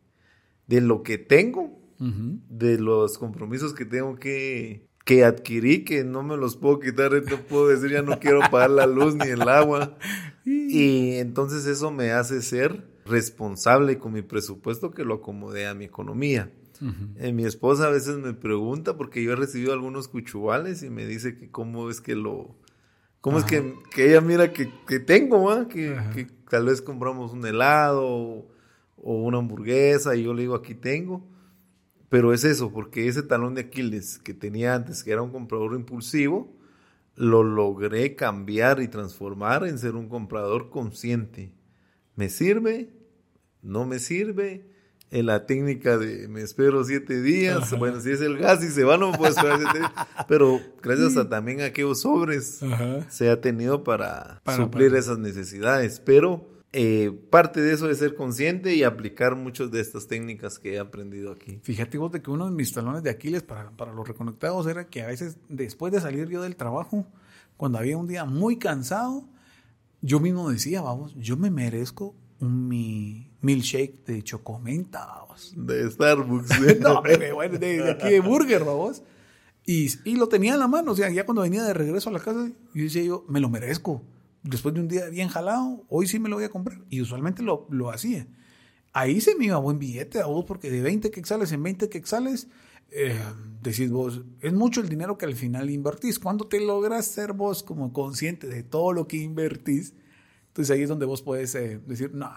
de 0.66 0.80
lo 0.80 1.02
que 1.02 1.18
tengo, 1.18 1.78
de 2.00 2.78
los 2.78 3.18
compromisos 3.18 3.74
que 3.74 3.84
tengo 3.84 4.16
que, 4.16 4.88
que 5.04 5.24
adquirí, 5.24 5.84
que 5.84 6.02
no 6.02 6.22
me 6.22 6.36
los 6.36 6.56
puedo 6.56 6.80
quitar, 6.80 7.12
no 7.12 7.36
puedo 7.48 7.68
decir 7.68 7.90
ya 7.90 8.02
no 8.02 8.18
quiero 8.18 8.40
pagar 8.50 8.70
la 8.70 8.86
luz 8.86 9.14
ni 9.14 9.28
el 9.28 9.48
agua. 9.48 9.96
Y 10.42 11.16
entonces 11.16 11.66
eso 11.66 11.90
me 11.90 12.12
hace 12.12 12.40
ser 12.40 12.82
responsable 13.04 13.98
con 13.98 14.12
mi 14.12 14.22
presupuesto 14.22 14.90
que 14.90 15.04
lo 15.04 15.16
acomodé 15.16 15.66
a 15.66 15.74
mi 15.74 15.84
economía. 15.84 16.50
Eh, 17.16 17.32
mi 17.32 17.44
esposa 17.44 17.88
a 17.88 17.90
veces 17.90 18.16
me 18.16 18.32
pregunta 18.32 18.96
porque 18.96 19.22
yo 19.22 19.32
he 19.32 19.36
recibido 19.36 19.74
algunos 19.74 20.08
cuchubales 20.08 20.82
y 20.82 20.88
me 20.88 21.06
dice 21.06 21.36
que 21.36 21.50
cómo 21.50 21.90
es 21.90 22.00
que 22.00 22.14
lo... 22.14 22.56
¿Cómo 23.20 23.38
es 23.38 23.44
que, 23.44 23.74
ella 23.98 24.22
mira 24.22 24.50
que, 24.50 24.64
tengo, 25.00 25.68
que, 25.68 25.94
que, 26.14 26.26
tal 26.48 26.64
vez 26.64 26.80
compramos 26.80 27.34
un 27.34 27.44
helado 27.44 28.06
o, 28.06 28.46
una 28.96 29.36
hamburguesa 29.38 30.16
y 30.16 30.22
yo 30.22 30.32
le 30.32 30.42
digo 30.42 30.54
aquí 30.54 30.74
tengo? 30.74 31.28
Pero 32.10 32.34
es 32.34 32.44
eso, 32.44 32.70
porque 32.72 33.08
ese 33.08 33.22
talón 33.22 33.54
de 33.54 33.62
Aquiles 33.62 34.18
que 34.18 34.34
tenía 34.34 34.74
antes, 34.74 35.02
que 35.02 35.12
era 35.12 35.22
un 35.22 35.30
comprador 35.30 35.74
impulsivo, 35.74 36.54
lo 37.16 37.42
logré 37.42 38.16
cambiar 38.16 38.82
y 38.82 38.88
transformar 38.88 39.66
en 39.66 39.78
ser 39.78 39.94
un 39.94 40.08
comprador 40.08 40.68
consciente. 40.68 41.52
¿Me 42.16 42.28
sirve? 42.28 42.90
¿No 43.62 43.86
me 43.86 43.98
sirve? 43.98 44.70
en 45.10 45.26
la 45.26 45.44
técnica 45.46 45.98
de 45.98 46.28
me 46.28 46.40
espero 46.42 46.84
siete 46.84 47.20
días. 47.20 47.76
Bueno, 47.78 48.00
si 48.00 48.10
es 48.10 48.20
el 48.20 48.38
gas 48.38 48.62
y 48.62 48.68
se 48.68 48.84
va, 48.84 48.96
no 48.96 49.12
puedo 49.12 49.32
esperar 49.32 49.58
siete 49.58 49.78
días. 49.78 49.92
Pero 50.28 50.60
gracias 50.82 51.16
a 51.16 51.28
también 51.28 51.60
a 51.60 51.66
aquellos 51.66 52.02
sobres 52.02 52.60
se 53.08 53.28
ha 53.28 53.40
tenido 53.40 53.82
para, 53.82 54.40
suplir 54.56 54.94
esas 54.94 55.18
necesidades. 55.18 56.00
Pero 56.00 56.46
eh, 56.72 57.10
parte 57.30 57.60
de 57.60 57.72
eso 57.72 57.90
es 57.90 57.98
ser 57.98 58.14
consciente 58.14 58.74
y 58.76 58.84
aplicar 58.84 59.34
muchas 59.34 59.72
de 59.72 59.80
estas 59.80 60.06
técnicas 60.06 60.58
que 60.58 60.74
he 60.74 60.78
aprendido 60.78 61.32
aquí. 61.32 61.58
Fíjate 61.62 61.98
vos 61.98 62.12
de 62.12 62.22
que 62.22 62.30
uno 62.30 62.46
de 62.46 62.52
mis 62.52 62.72
talones 62.72 63.02
de 63.02 63.10
Aquiles 63.10 63.42
para, 63.42 63.70
para 63.72 63.92
los 63.92 64.06
reconectados 64.06 64.66
era 64.68 64.86
que 64.86 65.02
a 65.02 65.08
veces 65.08 65.36
después 65.48 65.92
de 65.92 66.00
salir 66.00 66.28
yo 66.28 66.42
del 66.42 66.54
trabajo, 66.54 67.06
cuando 67.56 67.78
había 67.78 67.96
un 67.96 68.06
día 68.06 68.24
muy 68.24 68.56
cansado, 68.56 69.28
yo 70.00 70.20
mismo 70.20 70.48
decía, 70.48 70.80
vamos, 70.80 71.14
yo 71.16 71.36
me 71.36 71.50
merezco 71.50 72.14
un 72.38 72.68
mi 72.68 73.30
milkshake 73.42 74.04
de 74.06 74.22
chocomenta, 74.22 75.04
vamos. 75.06 75.52
De 75.56 75.90
Starbucks. 75.90 76.50
no, 76.80 77.02
bueno, 77.34 77.58
de, 77.58 77.90
aquí 77.90 78.10
de 78.10 78.20
Burger, 78.20 78.64
vamos. 78.64 79.02
Y, 79.66 79.88
y, 80.04 80.16
lo 80.16 80.28
tenía 80.28 80.54
en 80.54 80.60
la 80.60 80.68
mano, 80.68 80.92
o 80.92 80.96
sea, 80.96 81.10
ya 81.10 81.24
cuando 81.26 81.42
venía 81.42 81.62
de 81.62 81.74
regreso 81.74 82.10
a 82.10 82.12
la 82.12 82.20
casa, 82.20 82.50
yo 82.74 82.82
decía 82.82 83.02
yo, 83.02 83.24
me 83.28 83.40
lo 83.40 83.50
merezco. 83.50 84.02
Después 84.42 84.74
de 84.74 84.80
un 84.80 84.88
día 84.88 85.08
bien 85.08 85.28
jalado, 85.28 85.84
hoy 85.88 86.06
sí 86.06 86.18
me 86.18 86.28
lo 86.28 86.36
voy 86.36 86.44
a 86.44 86.50
comprar. 86.50 86.78
Y 86.88 87.00
usualmente 87.00 87.42
lo, 87.42 87.66
lo 87.70 87.90
hacía. 87.90 88.26
Ahí 88.92 89.20
se 89.20 89.34
me 89.36 89.46
iba 89.46 89.58
buen 89.58 89.78
billete 89.78 90.20
a 90.20 90.26
vos, 90.26 90.44
porque 90.46 90.70
de 90.70 90.80
20 90.80 91.10
quexales 91.10 91.52
en 91.52 91.62
20 91.62 91.88
quexales, 91.88 92.48
eh, 92.90 93.20
decís 93.62 93.90
vos, 93.90 94.22
es 94.40 94.52
mucho 94.52 94.80
el 94.80 94.88
dinero 94.88 95.16
que 95.16 95.26
al 95.26 95.34
final 95.34 95.70
invertís. 95.70 96.18
Cuando 96.18 96.46
te 96.46 96.60
logras 96.60 97.06
ser 97.06 97.32
vos 97.32 97.62
como 97.62 97.92
consciente 97.92 98.48
de 98.48 98.62
todo 98.62 98.92
lo 98.92 99.06
que 99.06 99.18
invertís, 99.18 99.94
entonces 100.48 100.74
ahí 100.74 100.82
es 100.82 100.88
donde 100.88 101.06
vos 101.06 101.22
puedes 101.22 101.54
eh, 101.54 101.80
decir, 101.86 102.12
no, 102.14 102.28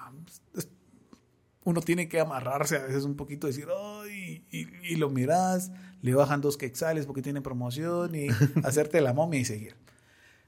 uno 1.65 1.81
tiene 1.81 2.09
que 2.09 2.19
amarrarse 2.19 2.77
a 2.77 2.83
veces 2.83 3.05
un 3.05 3.15
poquito, 3.15 3.47
decir, 3.47 3.67
ay, 4.03 4.45
y, 4.51 4.95
lo 4.95 5.09
miras, 5.09 5.71
le 6.01 6.13
bajan 6.13 6.41
dos 6.41 6.57
quexales 6.57 7.05
porque 7.05 7.21
tiene 7.21 7.41
promoción 7.41 8.15
y 8.15 8.27
hacerte 8.63 9.01
la 9.01 9.13
momia 9.13 9.39
y 9.39 9.45
seguir. 9.45 9.75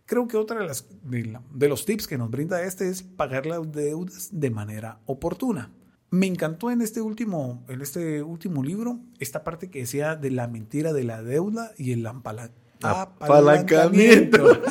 Creo 0.05 0.27
que 0.27 0.37
otra 0.37 0.59
de, 0.59 0.67
las, 0.67 0.85
de, 1.03 1.67
los 1.67 1.85
tips 1.85 2.07
que 2.07 2.17
nos 2.17 2.29
brinda 2.29 2.63
este 2.63 2.89
es 2.89 3.03
pagar 3.03 3.45
las 3.45 3.71
deudas 3.71 4.29
de 4.31 4.49
manera 4.49 4.99
oportuna. 5.05 5.71
Me 6.11 6.27
encantó 6.27 6.71
en 6.71 6.81
este 6.81 7.01
último, 7.01 7.65
en 7.67 7.81
este 7.81 8.21
último 8.21 8.63
libro 8.63 8.99
esta 9.19 9.43
parte 9.43 9.69
que 9.69 9.79
decía 9.79 10.15
de 10.15 10.31
la 10.31 10.47
mentira 10.47 10.93
de 10.93 11.03
la 11.03 11.21
deuda 11.23 11.71
y 11.77 11.91
el 11.91 12.05
apalancamiento. 12.05 14.45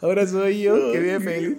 Ahora 0.00 0.26
soy 0.26 0.62
yo, 0.62 0.92
qué 0.92 0.98
bien 0.98 1.22
feliz 1.22 1.56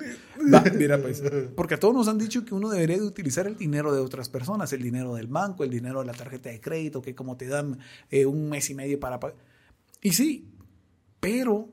mira, 0.77 1.01
pues, 1.01 1.23
porque 1.55 1.75
a 1.75 1.79
todos 1.79 1.93
nos 1.93 2.07
han 2.07 2.17
dicho 2.17 2.45
que 2.45 2.53
uno 2.53 2.69
debería 2.69 2.97
de 2.97 3.03
utilizar 3.03 3.47
el 3.47 3.57
dinero 3.57 3.93
de 3.93 4.01
otras 4.01 4.29
personas, 4.29 4.73
el 4.73 4.81
dinero 4.81 5.15
del 5.15 5.27
banco, 5.27 5.63
el 5.63 5.69
dinero 5.69 6.01
de 6.01 6.07
la 6.07 6.13
tarjeta 6.13 6.49
de 6.49 6.59
crédito, 6.59 7.01
que 7.01 7.15
como 7.15 7.37
te 7.37 7.47
dan 7.47 7.79
eh, 8.09 8.25
un 8.25 8.49
mes 8.49 8.69
y 8.69 8.75
medio 8.75 8.99
para 8.99 9.19
pagar. 9.19 9.37
Y 10.01 10.13
sí, 10.13 10.49
pero, 11.19 11.69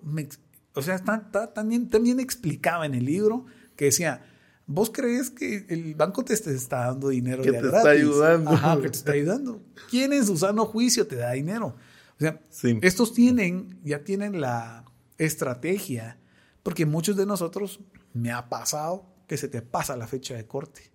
o 0.74 0.82
sea, 0.82 0.94
está, 0.94 1.52
también, 1.52 1.88
también 1.88 2.20
explicaba 2.20 2.86
en 2.86 2.94
el 2.94 3.04
libro 3.04 3.46
que 3.76 3.86
decía, 3.86 4.22
¿vos 4.66 4.90
crees 4.90 5.30
que 5.30 5.66
el 5.68 5.94
banco 5.94 6.24
te, 6.24 6.34
está 6.34 6.86
dando 6.86 7.08
dinero 7.08 7.42
que 7.42 7.52
te 7.52 7.66
está 7.66 7.90
ayudando? 7.90 8.50
Ajá, 8.50 8.80
que 8.80 8.90
te 8.90 8.98
está 8.98 9.12
ayudando. 9.12 9.62
¿Quién 9.88 10.12
en 10.12 10.24
su 10.24 10.36
sano 10.36 10.66
juicio 10.66 11.06
te 11.06 11.16
da 11.16 11.32
dinero? 11.32 11.76
O 12.16 12.20
sea, 12.20 12.40
estos 12.82 13.14
tienen, 13.14 13.80
ya 13.82 14.04
tienen 14.04 14.40
la 14.40 14.84
estrategia, 15.18 16.18
porque 16.62 16.86
muchos 16.86 17.16
de 17.16 17.26
nosotros 17.26 17.80
me 18.12 18.30
ha 18.30 18.48
pasado 18.48 19.06
que 19.26 19.36
se 19.36 19.48
te 19.48 19.62
pasa 19.62 19.96
la 19.96 20.06
fecha 20.06 20.34
de 20.34 20.46
corte. 20.46 20.92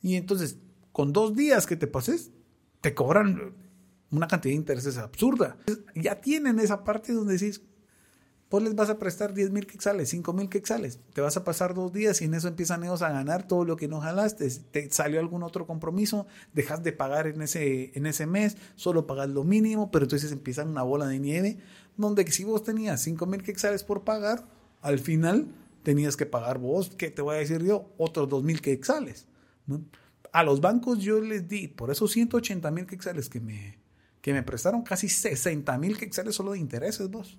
Y 0.00 0.16
entonces, 0.16 0.58
con 0.92 1.12
dos 1.12 1.34
días 1.34 1.66
que 1.66 1.76
te 1.76 1.86
pases, 1.86 2.30
te 2.80 2.94
cobran 2.94 3.54
una 4.10 4.28
cantidad 4.28 4.52
de 4.52 4.56
intereses 4.56 4.98
absurda. 4.98 5.56
Ya 5.94 6.20
tienen 6.20 6.58
esa 6.58 6.84
parte 6.84 7.12
donde 7.12 7.34
decís, 7.34 7.62
pues 8.52 8.64
les 8.64 8.74
vas 8.74 8.90
a 8.90 8.98
prestar 8.98 9.32
10 9.32 9.50
mil 9.50 9.66
quexales, 9.66 10.10
5 10.10 10.30
mil 10.34 10.50
quexales. 10.50 11.00
Te 11.14 11.22
vas 11.22 11.38
a 11.38 11.42
pasar 11.42 11.72
dos 11.72 11.90
días 11.90 12.20
y 12.20 12.26
en 12.26 12.34
eso 12.34 12.48
empiezan 12.48 12.84
ellos 12.84 13.00
a 13.00 13.08
ganar 13.08 13.48
todo 13.48 13.64
lo 13.64 13.76
que 13.76 13.88
no 13.88 14.02
jalaste. 14.02 14.46
Te 14.70 14.90
salió 14.90 15.20
algún 15.20 15.42
otro 15.42 15.66
compromiso, 15.66 16.26
dejas 16.52 16.82
de 16.82 16.92
pagar 16.92 17.28
en 17.28 17.40
ese, 17.40 17.92
en 17.94 18.04
ese 18.04 18.26
mes, 18.26 18.58
solo 18.76 19.06
pagas 19.06 19.30
lo 19.30 19.42
mínimo, 19.42 19.90
pero 19.90 20.04
entonces 20.04 20.32
empiezan 20.32 20.68
una 20.68 20.82
bola 20.82 21.06
de 21.06 21.18
nieve 21.18 21.56
donde 21.96 22.30
si 22.30 22.44
vos 22.44 22.62
tenías 22.62 23.00
5 23.00 23.24
mil 23.24 23.42
quexales 23.42 23.84
por 23.84 24.04
pagar, 24.04 24.44
al 24.82 24.98
final 24.98 25.46
tenías 25.82 26.18
que 26.18 26.26
pagar 26.26 26.58
vos, 26.58 26.90
¿qué 26.90 27.10
te 27.10 27.22
voy 27.22 27.36
a 27.36 27.38
decir 27.38 27.62
yo? 27.62 27.90
Otros 27.96 28.28
dos 28.28 28.42
mil 28.42 28.60
quexales. 28.60 29.28
A 30.30 30.42
los 30.42 30.60
bancos 30.60 30.98
yo 30.98 31.22
les 31.22 31.48
di, 31.48 31.68
por 31.68 31.90
esos 31.90 32.12
180 32.12 32.70
mil 32.70 32.84
quexales 32.84 33.30
que 33.30 33.40
me, 33.40 33.78
que 34.20 34.34
me 34.34 34.42
prestaron, 34.42 34.82
casi 34.82 35.08
60 35.08 35.78
mil 35.78 35.96
quexales 35.96 36.34
solo 36.34 36.52
de 36.52 36.58
intereses 36.58 37.10
vos. 37.10 37.38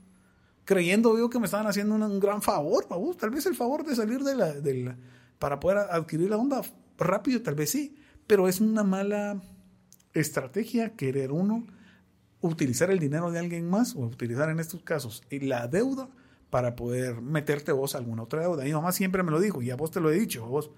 Creyendo 0.65 1.17
yo 1.17 1.29
que 1.29 1.39
me 1.39 1.46
estaban 1.46 1.67
haciendo 1.67 1.96
un, 1.96 2.20
gran 2.20 2.41
favor. 2.41 2.86
Tal 3.17 3.29
vez 3.29 3.46
el 3.46 3.55
favor 3.55 3.86
de 3.86 3.96
salir 3.96 4.22
de 4.24 4.36
la, 4.36 4.98
para 5.39 5.60
poder 5.60 5.77
adquirir 5.77 6.29
la 6.29 6.38
onda 6.38 6.62
rápido, 6.98 7.41
tal 7.41 7.55
vez 7.55 7.72
sí. 7.72 7.96
Pero 8.27 8.48
es 8.48 8.62
una 8.62 8.84
mala 8.84 9.41
estrategia 10.13 10.96
querer 10.96 11.32
uno 11.32 11.65
utilizar 12.39 12.91
el 12.91 13.00
dinero 13.00 13.32
de 13.32 13.39
alguien 13.39 13.70
más 13.70 13.96
o 13.96 14.00
utilizar 14.00 14.50
en 14.50 14.60
estos 14.60 14.84
casos 14.84 15.24
la 15.29 15.67
deuda 15.67 16.10
para 16.50 16.75
poder 16.75 17.22
meterte 17.22 17.72
vos 17.72 17.96
a 17.96 17.98
alguna 17.98 18.24
otra 18.24 18.41
deuda. 18.41 18.63
Mi 18.63 18.74
mamá 18.74 18.91
siempre 18.91 19.24
me 19.24 19.32
lo 19.32 19.39
dijo, 19.39 19.62
y 19.62 19.72
a 19.72 19.75
vos 19.75 19.91
te 19.91 20.00
lo 20.00 20.12
he 20.12 20.20
dicho, 20.20 20.46
vos. 20.46 20.70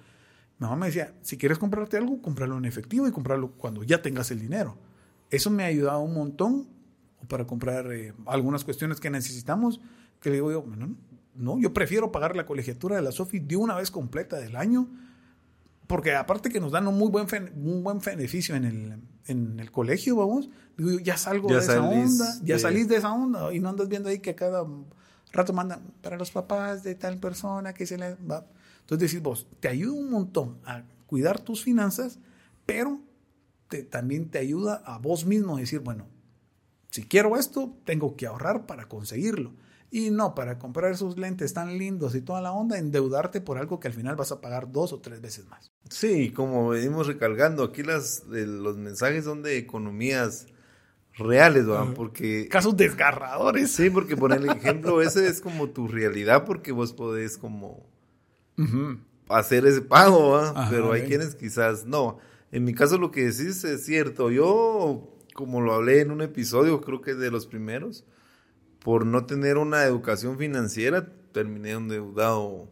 Mi 0.57 0.67
mamá 0.67 0.77
me 0.77 0.85
decía, 0.85 1.13
si 1.21 1.37
quieres 1.37 1.57
comprarte 1.57 1.97
algo, 1.97 2.21
comprarlo 2.21 2.57
en 2.57 2.63
efectivo 2.63 3.07
y 3.07 3.11
comprarlo 3.11 3.51
cuando 3.51 3.83
ya 3.83 4.01
tengas 4.01 4.31
el 4.31 4.39
dinero. 4.39 4.77
Eso 5.29 5.49
me 5.49 5.63
ha 5.63 5.67
ayudado 5.67 5.99
un 5.99 6.13
montón 6.13 6.69
para 7.27 7.45
comprar 7.45 7.91
eh, 7.91 8.13
algunas 8.25 8.63
cuestiones 8.63 8.99
que 8.99 9.09
necesitamos, 9.09 9.81
que 10.21 10.29
le 10.29 10.37
digo 10.37 10.51
yo, 10.51 10.65
no, 10.65 10.95
no, 11.35 11.59
yo 11.59 11.73
prefiero 11.73 12.11
pagar 12.11 12.35
la 12.35 12.45
colegiatura 12.45 12.95
de 12.95 13.01
la 13.01 13.11
SOFI 13.11 13.39
de 13.39 13.57
una 13.57 13.75
vez 13.75 13.91
completa 13.91 14.37
del 14.37 14.55
año, 14.55 14.87
porque 15.87 16.15
aparte 16.15 16.49
que 16.49 16.59
nos 16.59 16.71
dan 16.71 16.87
un 16.87 16.97
muy 16.97 17.09
buen, 17.09 17.27
un 17.55 17.83
buen 17.83 17.99
beneficio 17.99 18.55
en 18.55 18.65
el, 18.65 18.99
en 19.27 19.59
el 19.59 19.71
colegio, 19.71 20.15
vamos, 20.15 20.49
digo 20.77 20.91
yo, 20.91 20.99
ya 20.99 21.17
salgo 21.17 21.49
de 21.49 21.59
esa 21.59 21.81
onda, 21.81 22.25
ya 22.43 22.57
salís 22.57 22.87
de 22.87 22.97
esa 22.97 23.13
onda 23.13 23.53
y 23.53 23.59
no 23.59 23.69
andas 23.69 23.87
viendo 23.87 24.09
ahí 24.09 24.19
que 24.19 24.33
cada 24.33 24.65
rato 25.31 25.53
mandan 25.53 25.81
para 26.01 26.17
los 26.17 26.31
papás 26.31 26.83
de 26.83 26.95
tal 26.95 27.19
persona 27.19 27.73
que 27.73 27.85
se 27.85 27.97
le 27.97 28.15
va. 28.15 28.45
Entonces 28.81 29.11
decís 29.11 29.21
vos, 29.21 29.47
te 29.59 29.67
ayuda 29.67 29.93
un 29.93 30.09
montón 30.09 30.57
a 30.65 30.83
cuidar 31.05 31.39
tus 31.39 31.63
finanzas, 31.63 32.19
pero 32.65 32.99
te, 33.67 33.83
también 33.83 34.29
te 34.29 34.39
ayuda 34.39 34.81
a 34.85 34.97
vos 34.97 35.25
mismo 35.25 35.57
a 35.57 35.59
decir, 35.59 35.79
bueno, 35.79 36.07
si 36.95 37.03
quiero 37.03 37.35
esto, 37.35 37.75
tengo 37.83 38.15
que 38.15 38.25
ahorrar 38.25 38.65
para 38.65 38.87
conseguirlo. 38.87 39.51
Y 39.91 40.11
no 40.11 40.33
para 40.33 40.59
comprar 40.59 40.93
esos 40.93 41.17
lentes 41.17 41.53
tan 41.53 41.77
lindos 41.77 42.15
y 42.15 42.21
toda 42.21 42.39
la 42.41 42.53
onda, 42.53 42.77
endeudarte 42.77 43.41
por 43.41 43.57
algo 43.57 43.81
que 43.81 43.89
al 43.89 43.93
final 43.93 44.15
vas 44.15 44.31
a 44.31 44.39
pagar 44.39 44.71
dos 44.71 44.93
o 44.93 45.01
tres 45.01 45.19
veces 45.19 45.45
más. 45.47 45.73
Sí, 45.89 46.31
como 46.31 46.69
venimos 46.69 47.07
recalcando, 47.07 47.65
aquí 47.65 47.83
las, 47.83 48.23
los 48.27 48.77
mensajes 48.77 49.25
son 49.25 49.43
de 49.43 49.57
economías 49.57 50.47
reales, 51.15 51.67
¿verdad? 51.67 51.93
Porque... 51.93 52.47
Casos 52.47 52.77
desgarradores. 52.77 53.71
Sí, 53.71 53.89
porque 53.89 54.15
por 54.15 54.31
el 54.31 54.49
ejemplo 54.49 55.01
ese 55.01 55.27
es 55.27 55.41
como 55.41 55.71
tu 55.71 55.89
realidad 55.89 56.45
porque 56.45 56.71
vos 56.71 56.93
podés 56.93 57.37
como 57.37 57.85
hacer 59.27 59.65
ese 59.65 59.81
pago, 59.81 60.31
¿verdad? 60.31 60.67
Pero 60.69 60.93
hay 60.93 61.01
quienes 61.01 61.35
quizás 61.35 61.85
no. 61.85 62.19
en 62.53 62.63
mi 62.63 62.73
caso 62.73 62.97
lo 62.97 63.11
que 63.11 63.25
decís 63.25 63.65
es 63.65 63.85
cierto. 63.85 64.31
Yo, 64.31 65.14
como 65.35 65.59
lo 65.59 65.73
hablé 65.73 65.99
en 65.99 66.11
un 66.11 66.21
episodio, 66.21 66.79
creo 66.79 67.01
que 67.01 67.13
de 67.13 67.29
los 67.29 67.45
primeros, 67.45 68.05
por 68.79 69.05
no 69.05 69.25
tener 69.25 69.57
una 69.57 69.83
educación 69.83 70.37
financiera, 70.37 71.11
terminé 71.33 71.71
endeudado 71.71 72.69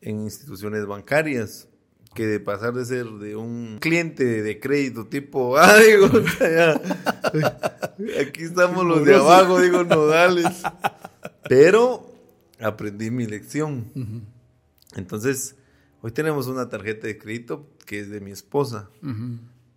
en 0.00 0.22
instituciones 0.22 0.86
bancarias 0.86 1.68
que 2.14 2.26
de 2.26 2.40
pasar 2.40 2.72
de 2.72 2.86
ser 2.86 3.04
de 3.04 3.36
un 3.36 3.76
cliente 3.78 4.24
de 4.24 4.58
crédito 4.58 5.06
tipo, 5.06 5.58
ah, 5.58 5.76
digo, 5.86 6.08
aquí 8.18 8.44
estamos 8.44 8.86
los 8.86 9.04
de 9.04 9.14
abajo, 9.14 9.60
digo, 9.60 9.84
nodales. 9.84 10.62
Pero 11.46 12.10
aprendí 12.58 13.10
mi 13.10 13.26
lección. 13.26 13.84
Entonces, 14.96 15.56
hoy 16.00 16.12
tenemos 16.12 16.46
una 16.46 16.70
tarjeta 16.70 17.06
de 17.06 17.18
crédito 17.18 17.68
que 17.84 18.00
es 18.00 18.08
de 18.08 18.22
mi 18.22 18.30
esposa. 18.30 18.88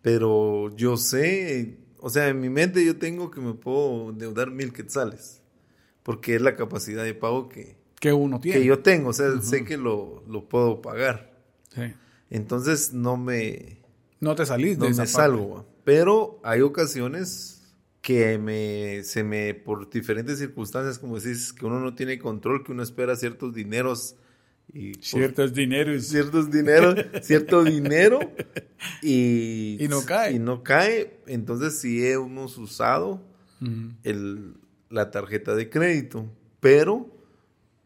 Pero 0.01 0.73
yo 0.77 0.95
sé, 0.95 1.77
o 2.05 2.09
sea, 2.11 2.27
en 2.27 2.39
mi 2.39 2.49
mente 2.49 2.85
yo 2.85 2.97
tengo 2.97 3.31
que 3.31 3.41
me 3.41 3.55
puedo 3.55 4.11
endeudar 4.11 4.51
mil 4.51 4.71
quetzales. 4.71 5.41
Porque 6.03 6.35
es 6.35 6.41
la 6.43 6.55
capacidad 6.55 7.03
de 7.03 7.15
pago 7.15 7.49
que, 7.49 7.77
que 7.99 8.13
uno 8.13 8.39
tiene. 8.39 8.59
Que 8.59 8.65
yo 8.67 8.77
tengo, 8.77 9.09
o 9.09 9.13
sea, 9.13 9.41
sé 9.41 9.65
que 9.65 9.75
lo, 9.75 10.23
lo 10.29 10.47
puedo 10.47 10.83
pagar. 10.83 11.33
Sí. 11.73 11.95
Entonces 12.29 12.93
no 12.93 13.17
me... 13.17 13.79
No 14.19 14.35
te 14.35 14.45
salís 14.45 14.77
de 14.77 14.87
no 14.87 14.95
me 14.95 15.07
salgo. 15.07 15.65
Pero 15.83 16.39
hay 16.43 16.61
ocasiones 16.61 17.73
que 18.03 18.37
me, 18.37 19.01
se 19.01 19.23
me, 19.23 19.55
por 19.55 19.89
diferentes 19.89 20.37
circunstancias, 20.37 20.99
como 20.99 21.19
decís, 21.19 21.53
que 21.53 21.65
uno 21.65 21.79
no 21.79 21.95
tiene 21.95 22.19
control, 22.19 22.63
que 22.63 22.71
uno 22.71 22.83
espera 22.83 23.15
ciertos 23.15 23.55
dineros. 23.55 24.15
Y 24.73 24.93
ciertos 24.95 25.53
dineros. 25.53 26.05
Ciertos 26.05 26.51
dineros, 26.51 26.95
cierto 27.21 27.63
dinero. 27.63 28.19
Y, 29.01 29.77
y 29.83 29.87
no 29.87 30.05
cae. 30.05 30.33
Y 30.33 30.39
no 30.39 30.63
cae. 30.63 31.19
Entonces 31.27 31.79
sí 31.79 32.05
hemos 32.05 32.57
usado 32.57 33.21
el, 34.03 34.55
la 34.89 35.11
tarjeta 35.11 35.55
de 35.55 35.69
crédito. 35.69 36.25
Pero 36.59 37.09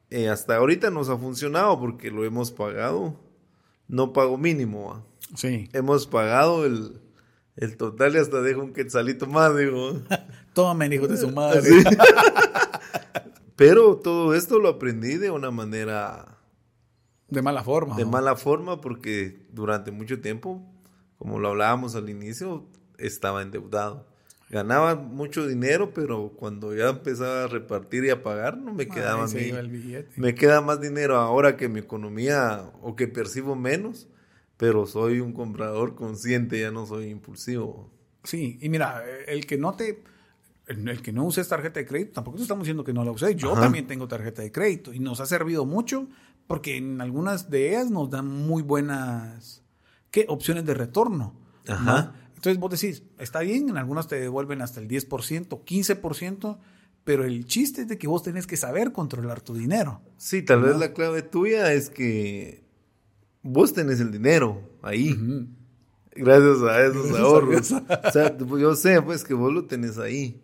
eh, 0.10 0.30
hasta 0.30 0.56
ahorita 0.56 0.90
nos 0.90 1.10
ha 1.10 1.18
funcionado 1.18 1.80
porque 1.80 2.10
lo 2.12 2.26
hemos 2.26 2.52
pagado 2.52 3.20
no 3.90 4.14
pago 4.14 4.38
mínimo. 4.38 5.04
Sí. 5.36 5.68
Hemos 5.74 6.08
pagado 6.08 6.66
el, 6.66 7.02
el 7.58 7.76
total 7.76 8.16
y 8.16 8.20
hasta 8.20 8.42
dejo 8.42 8.62
un 8.62 8.72
quetzalito 8.72 9.28
más, 9.28 9.58
digo. 9.58 10.00
Toma, 10.54 10.86
hijo 10.86 11.08
de 11.08 11.18
su 11.18 11.30
madre. 11.32 11.62
Pero 13.56 13.98
todo 13.98 14.34
esto 14.36 14.60
lo 14.60 14.70
aprendí 14.70 15.18
de 15.18 15.32
una 15.32 15.52
manera... 15.52 16.39
De 17.30 17.42
mala 17.42 17.64
forma. 17.64 17.96
De 17.96 18.06
mala 18.06 18.36
forma 18.36 18.82
porque 18.82 19.46
durante 19.52 19.92
mucho 19.92 20.20
tiempo, 20.22 20.62
como 21.18 21.40
lo 21.40 21.50
hablábamos 21.50 21.96
al 21.96 22.10
inicio, 22.10 22.66
estaba 22.98 23.42
endeudado 23.42 24.10
ganaba 24.50 24.96
mucho 24.96 25.48
dinero, 25.48 25.94
pero 25.94 26.34
cuando 26.36 26.76
ya 26.76 26.90
empezaba 26.90 27.44
a 27.44 27.48
repartir 27.48 28.06
y 28.06 28.10
a 28.10 28.24
pagar, 28.24 28.58
no 28.58 28.74
me 28.74 28.88
quedaba 28.88 29.28
Me 30.18 30.36
queda 30.36 30.62
más 30.62 30.82
dinero 30.82 31.18
ahora 31.18 31.56
que 31.56 31.70
mi 31.70 31.80
economía 31.80 32.72
o 32.82 32.96
que 32.96 33.08
percibo 33.08 33.56
menos, 33.56 34.08
pero 34.58 34.86
soy 34.88 35.20
un 35.20 35.34
comprador 35.34 35.96
consciente, 35.96 36.60
ya 36.60 36.72
no 36.72 36.86
soy 36.86 37.10
impulsivo. 37.10 37.92
Sí, 38.24 38.58
y 38.62 38.70
mira, 38.70 39.04
el 39.28 39.46
que 39.46 39.58
no 39.58 39.76
te 39.76 40.04
el 40.68 41.02
que 41.02 41.12
no 41.12 41.24
uses 41.26 41.48
tarjeta 41.48 41.80
de 41.80 41.88
crédito, 41.88 42.12
tampoco 42.14 42.38
te 42.38 42.44
estamos 42.44 42.64
diciendo 42.64 42.84
que 42.84 42.94
no 42.94 43.04
la 43.04 43.10
uses. 43.10 43.36
Yo 43.36 43.54
también 43.54 43.88
tengo 43.88 44.08
tarjeta 44.08 44.44
de 44.44 44.52
crédito 44.52 44.94
y 44.94 45.00
nos 45.00 45.20
ha 45.20 45.26
servido 45.26 45.66
mucho 45.66 46.08
porque 46.50 46.78
en 46.78 47.00
algunas 47.00 47.52
de 47.52 47.70
ellas 47.70 47.92
nos 47.92 48.10
dan 48.10 48.26
muy 48.28 48.64
buenas 48.64 49.62
¿qué? 50.10 50.26
opciones 50.28 50.66
de 50.66 50.74
retorno. 50.74 51.40
Ajá. 51.68 52.16
Entonces 52.34 52.60
vos 52.60 52.72
decís, 52.72 53.04
está 53.20 53.42
bien, 53.42 53.70
en 53.70 53.78
algunas 53.78 54.08
te 54.08 54.20
devuelven 54.20 54.64
hasta 54.64 54.80
el 54.80 54.88
10%, 54.88 55.64
15%, 55.64 56.58
pero 57.04 57.24
el 57.24 57.46
chiste 57.46 57.82
es 57.82 57.88
de 57.88 58.00
que 58.00 58.08
vos 58.08 58.24
tenés 58.24 58.48
que 58.48 58.58
saber 58.58 58.92
controlar 58.92 59.42
tu 59.42 59.54
dinero. 59.54 60.02
Sí, 60.18 60.42
tal 60.42 60.64
vez 60.64 60.76
la 60.80 60.92
clave 60.92 61.22
tuya 61.22 61.72
es 61.72 61.92
que 61.92 62.64
vos 63.44 63.72
tenés 63.74 64.00
el 64.00 64.12
dinero 64.12 64.60
ahí. 64.82 65.16
Gracias 66.16 66.64
a 66.64 66.84
esos 66.84 67.12
ahorros. 67.12 67.72
o 67.74 68.12
sea, 68.12 68.36
yo 68.36 68.74
sé 68.74 69.04
pues 69.04 69.24
que 69.24 69.36
vos 69.36 69.54
lo 69.54 69.66
tenés 69.66 70.00
ahí. 70.00 70.42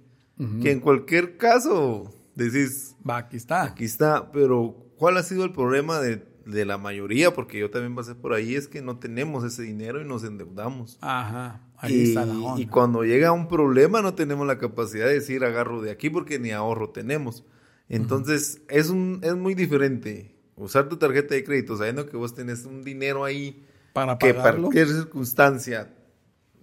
Que 0.62 0.72
en 0.72 0.82
cualquier 0.82 1.38
caso 1.38 2.14
decís, 2.36 2.96
va, 3.10 3.18
aquí 3.18 3.38
está. 3.38 3.64
Aquí 3.64 3.86
está, 3.86 4.32
pero 4.32 4.85
¿cuál 4.98 5.18
ha 5.18 5.24
sido 5.24 5.44
el 5.46 5.52
problema 5.52 6.00
de 6.00 6.36
de 6.46 6.64
la 6.64 6.78
mayoría, 6.78 7.34
porque 7.34 7.60
yo 7.60 7.72
también 7.72 7.96
pasé 7.96 8.14
por 8.14 8.34
ahí, 8.34 8.56
es 8.56 8.68
que 8.68 8.82
no 8.82 8.98
tenemos 8.98 9.44
ese 9.44 9.64
dinero 9.64 10.00
y 10.00 10.06
nos 10.06 10.24
endeudamos. 10.24 10.98
Ajá, 11.02 11.62
ahí 11.78 11.94
y, 11.96 12.10
está 12.10 12.26
la 12.26 12.36
onda. 12.36 12.62
Y 12.62 12.68
cuando 12.68 13.04
llega 13.04 13.32
un 13.32 13.48
problema 13.48 14.02
no 14.02 14.14
tenemos 14.14 14.46
la 14.46 14.60
capacidad 14.60 15.08
de 15.08 15.16
decir 15.16 15.44
agarro 15.44 15.82
de 15.82 15.92
aquí 15.92 16.10
porque 16.10 16.40
ni 16.40 16.52
ahorro 16.52 16.92
tenemos. 16.92 17.44
Entonces 17.90 18.62
es, 18.70 18.90
un, 18.90 19.20
es 19.24 19.36
muy 19.36 19.54
diferente 19.56 20.36
usar 20.56 20.88
tu 20.88 20.98
tarjeta 20.98 21.36
de 21.36 21.44
crédito 21.44 21.78
sabiendo 21.78 22.08
que 22.08 22.18
vos 22.18 22.34
tenés 22.34 22.66
un 22.66 22.84
dinero 22.84 23.26
ahí 23.26 23.66
para 23.94 24.18
que 24.18 24.34
para 24.34 24.58
cualquier 24.58 24.88
circunstancia 24.88 25.94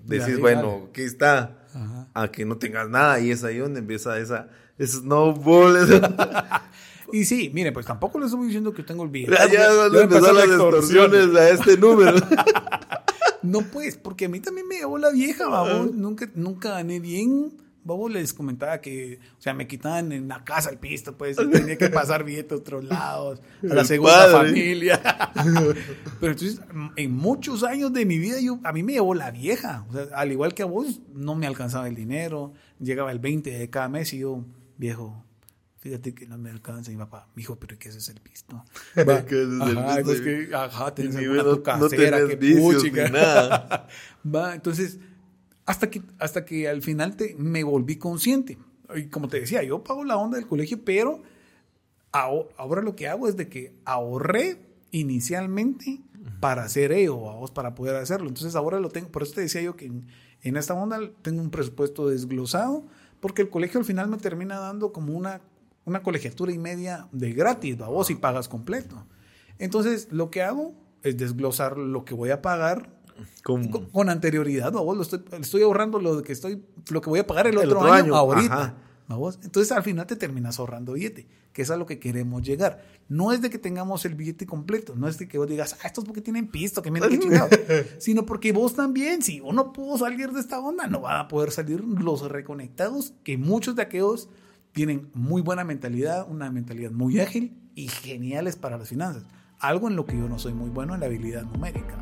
decís, 0.04 0.38
bueno, 0.38 0.88
aquí 0.90 1.02
está, 1.02 1.66
a 2.14 2.28
que 2.30 2.44
no 2.44 2.56
tengas 2.56 2.88
nada 2.88 3.20
y 3.20 3.30
es 3.30 3.42
ahí 3.44 3.58
donde 3.58 3.80
empieza 3.80 4.18
esa 4.18 4.48
snowball. 4.80 5.76
Y 7.12 7.24
sí, 7.24 7.50
mire, 7.52 7.72
pues 7.72 7.86
tampoco 7.86 8.18
les 8.18 8.30
estoy 8.30 8.46
diciendo 8.46 8.72
que 8.72 8.82
tengo 8.82 9.04
el 9.04 9.10
billete. 9.10 9.32
Ya, 9.32 9.46
ya, 9.46 9.68
ya 9.92 10.00
empezó 10.02 10.32
las 10.32 10.44
extorsiones 10.44 11.34
a 11.34 11.50
este 11.50 11.76
número. 11.76 12.16
no, 13.42 13.62
pues, 13.62 13.96
porque 13.96 14.26
a 14.26 14.28
mí 14.28 14.40
también 14.40 14.68
me 14.68 14.76
llevó 14.76 14.98
la 14.98 15.10
vieja, 15.10 15.48
babos. 15.48 15.92
Nunca, 15.94 16.30
nunca 16.34 16.70
gané 16.70 17.00
bien. 17.00 17.52
Babos 17.84 18.12
les 18.12 18.32
comentaba 18.32 18.80
que, 18.80 19.18
o 19.36 19.42
sea, 19.42 19.54
me 19.54 19.66
quitaban 19.66 20.12
en 20.12 20.28
la 20.28 20.44
casa 20.44 20.70
el 20.70 20.78
pisto, 20.78 21.18
pues, 21.18 21.36
tenía 21.36 21.76
que 21.76 21.90
pasar 21.90 22.22
billete 22.22 22.54
a 22.54 22.58
otros 22.58 22.84
lados, 22.84 23.40
a 23.68 23.74
la 23.74 23.84
segunda 23.84 24.28
familia. 24.30 25.00
Pero 26.20 26.32
entonces, 26.32 26.60
en 26.94 27.12
muchos 27.12 27.64
años 27.64 27.92
de 27.92 28.06
mi 28.06 28.18
vida, 28.18 28.40
yo, 28.40 28.60
a 28.62 28.72
mí 28.72 28.84
me 28.84 28.92
llevó 28.92 29.14
la 29.14 29.32
vieja. 29.32 29.84
O 29.88 29.92
sea, 29.94 30.06
al 30.14 30.30
igual 30.30 30.54
que 30.54 30.62
a 30.62 30.66
vos, 30.66 31.00
no 31.12 31.34
me 31.34 31.48
alcanzaba 31.48 31.88
el 31.88 31.96
dinero. 31.96 32.52
Llegaba 32.78 33.10
el 33.10 33.18
20 33.18 33.50
de 33.50 33.68
cada 33.68 33.88
mes 33.88 34.12
y 34.12 34.18
yo, 34.18 34.44
viejo, 34.76 35.24
Fíjate 35.82 36.14
que 36.14 36.28
no 36.28 36.38
me 36.38 36.48
alcanza 36.48 36.92
mi 36.92 36.96
papá. 36.96 37.26
Mi 37.34 37.42
hijo, 37.42 37.56
pero 37.56 37.76
¿qué 37.76 37.88
es 37.88 38.08
el 38.08 38.20
pisto? 38.20 38.64
Va, 38.96 39.26
¿Qué 39.26 39.42
es 39.42 39.48
el 39.48 39.60
ajá, 39.60 39.96
pisto? 39.96 40.22
que, 40.22 40.48
ajá, 40.54 40.86
alguna 40.86 41.42
no, 41.42 41.62
casera, 41.64 42.20
no 42.20 42.28
que 42.28 42.36
puchica. 42.36 43.08
Nada. 43.08 43.88
Va, 44.24 44.54
entonces, 44.54 45.00
hasta 45.66 45.90
que, 45.90 46.00
hasta 46.20 46.44
que 46.44 46.68
al 46.68 46.82
final 46.82 47.16
te, 47.16 47.34
me 47.36 47.64
volví 47.64 47.96
consciente. 47.96 48.58
Y 48.94 49.06
como 49.06 49.26
te 49.26 49.40
decía, 49.40 49.64
yo 49.64 49.82
pago 49.82 50.04
la 50.04 50.16
onda 50.16 50.38
del 50.38 50.46
colegio, 50.46 50.84
pero 50.84 51.20
ahora 52.12 52.82
lo 52.82 52.94
que 52.94 53.08
hago 53.08 53.26
es 53.26 53.36
de 53.36 53.48
que 53.48 53.74
ahorré 53.84 54.60
inicialmente 54.92 56.00
para 56.38 56.62
hacer 56.62 56.92
ello, 56.92 57.44
para 57.54 57.74
poder 57.74 57.96
hacerlo. 57.96 58.28
Entonces 58.28 58.54
ahora 58.54 58.78
lo 58.78 58.88
tengo, 58.88 59.08
por 59.08 59.24
eso 59.24 59.34
te 59.34 59.40
decía 59.40 59.62
yo 59.62 59.74
que 59.74 59.86
en, 59.86 60.06
en 60.42 60.56
esta 60.56 60.74
onda 60.74 61.00
tengo 61.22 61.42
un 61.42 61.50
presupuesto 61.50 62.08
desglosado, 62.08 62.84
porque 63.18 63.42
el 63.42 63.50
colegio 63.50 63.80
al 63.80 63.86
final 63.86 64.08
me 64.08 64.18
termina 64.18 64.60
dando 64.60 64.92
como 64.92 65.14
una 65.14 65.40
una 65.84 66.02
colegiatura 66.02 66.52
y 66.52 66.58
media 66.58 67.08
de 67.12 67.32
gratis, 67.32 67.80
¿va? 67.80 67.88
vos 67.88 68.10
y 68.10 68.14
pagas 68.14 68.48
completo. 68.48 69.06
Entonces, 69.58 70.08
lo 70.10 70.30
que 70.30 70.42
hago 70.42 70.74
es 71.02 71.16
desglosar 71.16 71.76
lo 71.76 72.04
que 72.04 72.14
voy 72.14 72.30
a 72.30 72.42
pagar 72.42 73.02
con, 73.42 74.08
anterioridad, 74.08 74.72
vos 74.72 74.96
lo 74.96 75.02
estoy, 75.02 75.22
estoy, 75.40 75.62
ahorrando 75.62 76.00
lo 76.00 76.22
que 76.22 76.32
estoy, 76.32 76.64
lo 76.90 77.00
que 77.00 77.10
voy 77.10 77.20
a 77.20 77.26
pagar 77.26 77.46
el, 77.46 77.56
otro, 77.56 77.92
año, 77.92 78.16
ahorita. 78.16 78.74
vos? 79.08 79.38
Entonces 79.42 79.70
al 79.72 79.82
final 79.82 80.06
te 80.06 80.16
terminas 80.16 80.58
ahorrando 80.58 80.94
billete, 80.94 81.26
que 81.52 81.62
es 81.62 81.70
a 81.70 81.76
lo 81.76 81.86
que 81.86 81.98
queremos 81.98 82.42
llegar. 82.42 82.82
No 83.08 83.32
es 83.32 83.42
de 83.42 83.50
que 83.50 83.58
tengamos 83.58 84.04
el 84.04 84.14
billete 84.14 84.46
completo, 84.46 84.94
no 84.96 85.08
es 85.08 85.18
de 85.18 85.28
que 85.28 85.38
vos 85.38 85.48
digas, 85.48 85.76
ah, 85.82 85.86
estos 85.86 86.04
porque 86.04 86.22
tienen 86.22 86.48
pisto, 86.48 86.82
que 86.82 86.90
me 86.90 87.00
han 87.00 87.18
chingado, 87.18 87.48
sino 87.98 88.24
porque 88.24 88.52
vos 88.52 88.74
también, 88.74 89.22
si 89.22 89.40
uno 89.40 89.72
pudo 89.72 89.98
salir 89.98 90.32
de 90.32 90.40
esta 90.40 90.58
onda, 90.58 90.86
no 90.86 91.00
van 91.00 91.18
a 91.18 91.28
poder 91.28 91.50
salir 91.50 91.84
los 91.84 92.22
reconectados, 92.28 93.12
que 93.22 93.36
muchos 93.36 93.76
de 93.76 93.82
aquellos 93.82 94.30
tienen 94.72 95.10
muy 95.14 95.42
buena 95.42 95.64
mentalidad, 95.64 96.26
una 96.28 96.50
mentalidad 96.50 96.90
muy 96.90 97.20
ágil 97.20 97.56
y 97.74 97.88
geniales 97.88 98.56
para 98.56 98.78
las 98.78 98.88
finanzas. 98.88 99.24
Algo 99.58 99.88
en 99.88 99.96
lo 99.96 100.06
que 100.06 100.16
yo 100.16 100.28
no 100.28 100.38
soy 100.38 100.54
muy 100.54 100.70
bueno 100.70 100.94
en 100.94 101.00
la 101.00 101.06
habilidad 101.06 101.44
numérica. 101.44 101.96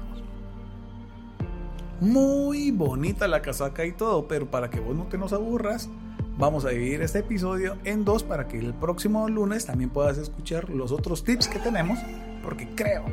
Muy 2.01 2.71
bonita 2.71 3.29
la 3.29 3.43
casaca 3.43 3.85
y 3.85 3.93
todo, 3.93 4.27
pero 4.27 4.51
para 4.51 4.71
que 4.71 4.81
vos 4.81 4.97
no 4.97 5.07
te 5.07 5.19
nos 5.19 5.35
aburras, 5.35 5.91
vamos 6.39 6.65
a 6.65 6.71
dividir 6.71 7.03
este 7.03 7.19
episodio 7.19 7.77
en 7.85 8.07
dos 8.07 8.23
para 8.23 8.49
que 8.49 8.59
el 8.59 8.73
próximo 8.73 9.29
lunes 9.29 9.67
también 9.67 9.91
puedas 9.91 10.17
escuchar 10.17 10.71
los 10.71 10.93
otros 10.93 11.25
tips 11.25 11.49
que 11.49 11.59
tenemos, 11.59 11.99
porque 12.43 12.67
creo 12.75 13.05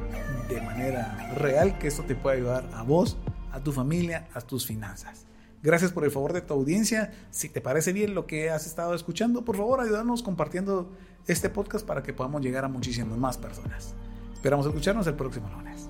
de 0.47 0.61
manera 0.61 1.33
real 1.35 1.77
que 1.77 1.87
esto 1.87 2.03
te 2.03 2.15
puede 2.15 2.37
ayudar 2.37 2.69
a 2.73 2.83
vos, 2.83 3.17
a 3.51 3.59
tu 3.59 3.73
familia, 3.73 4.29
a 4.33 4.39
tus 4.39 4.65
finanzas. 4.65 5.25
Gracias 5.63 5.91
por 5.91 6.03
el 6.05 6.11
favor 6.11 6.33
de 6.33 6.41
tu 6.41 6.53
audiencia. 6.53 7.11
Si 7.31 7.49
te 7.49 7.61
parece 7.61 7.93
bien 7.93 8.15
lo 8.15 8.27
que 8.27 8.49
has 8.49 8.65
estado 8.65 8.93
escuchando, 8.93 9.43
por 9.43 9.57
favor 9.57 9.81
ayúdanos 9.81 10.23
compartiendo 10.23 10.91
este 11.27 11.49
podcast 11.49 11.85
para 11.85 12.03
que 12.03 12.13
podamos 12.13 12.41
llegar 12.41 12.63
a 12.65 12.67
muchísimas 12.67 13.17
más 13.17 13.37
personas. 13.37 13.95
Esperamos 14.33 14.65
escucharnos 14.67 15.07
el 15.07 15.15
próximo 15.15 15.49
lunes. 15.49 15.89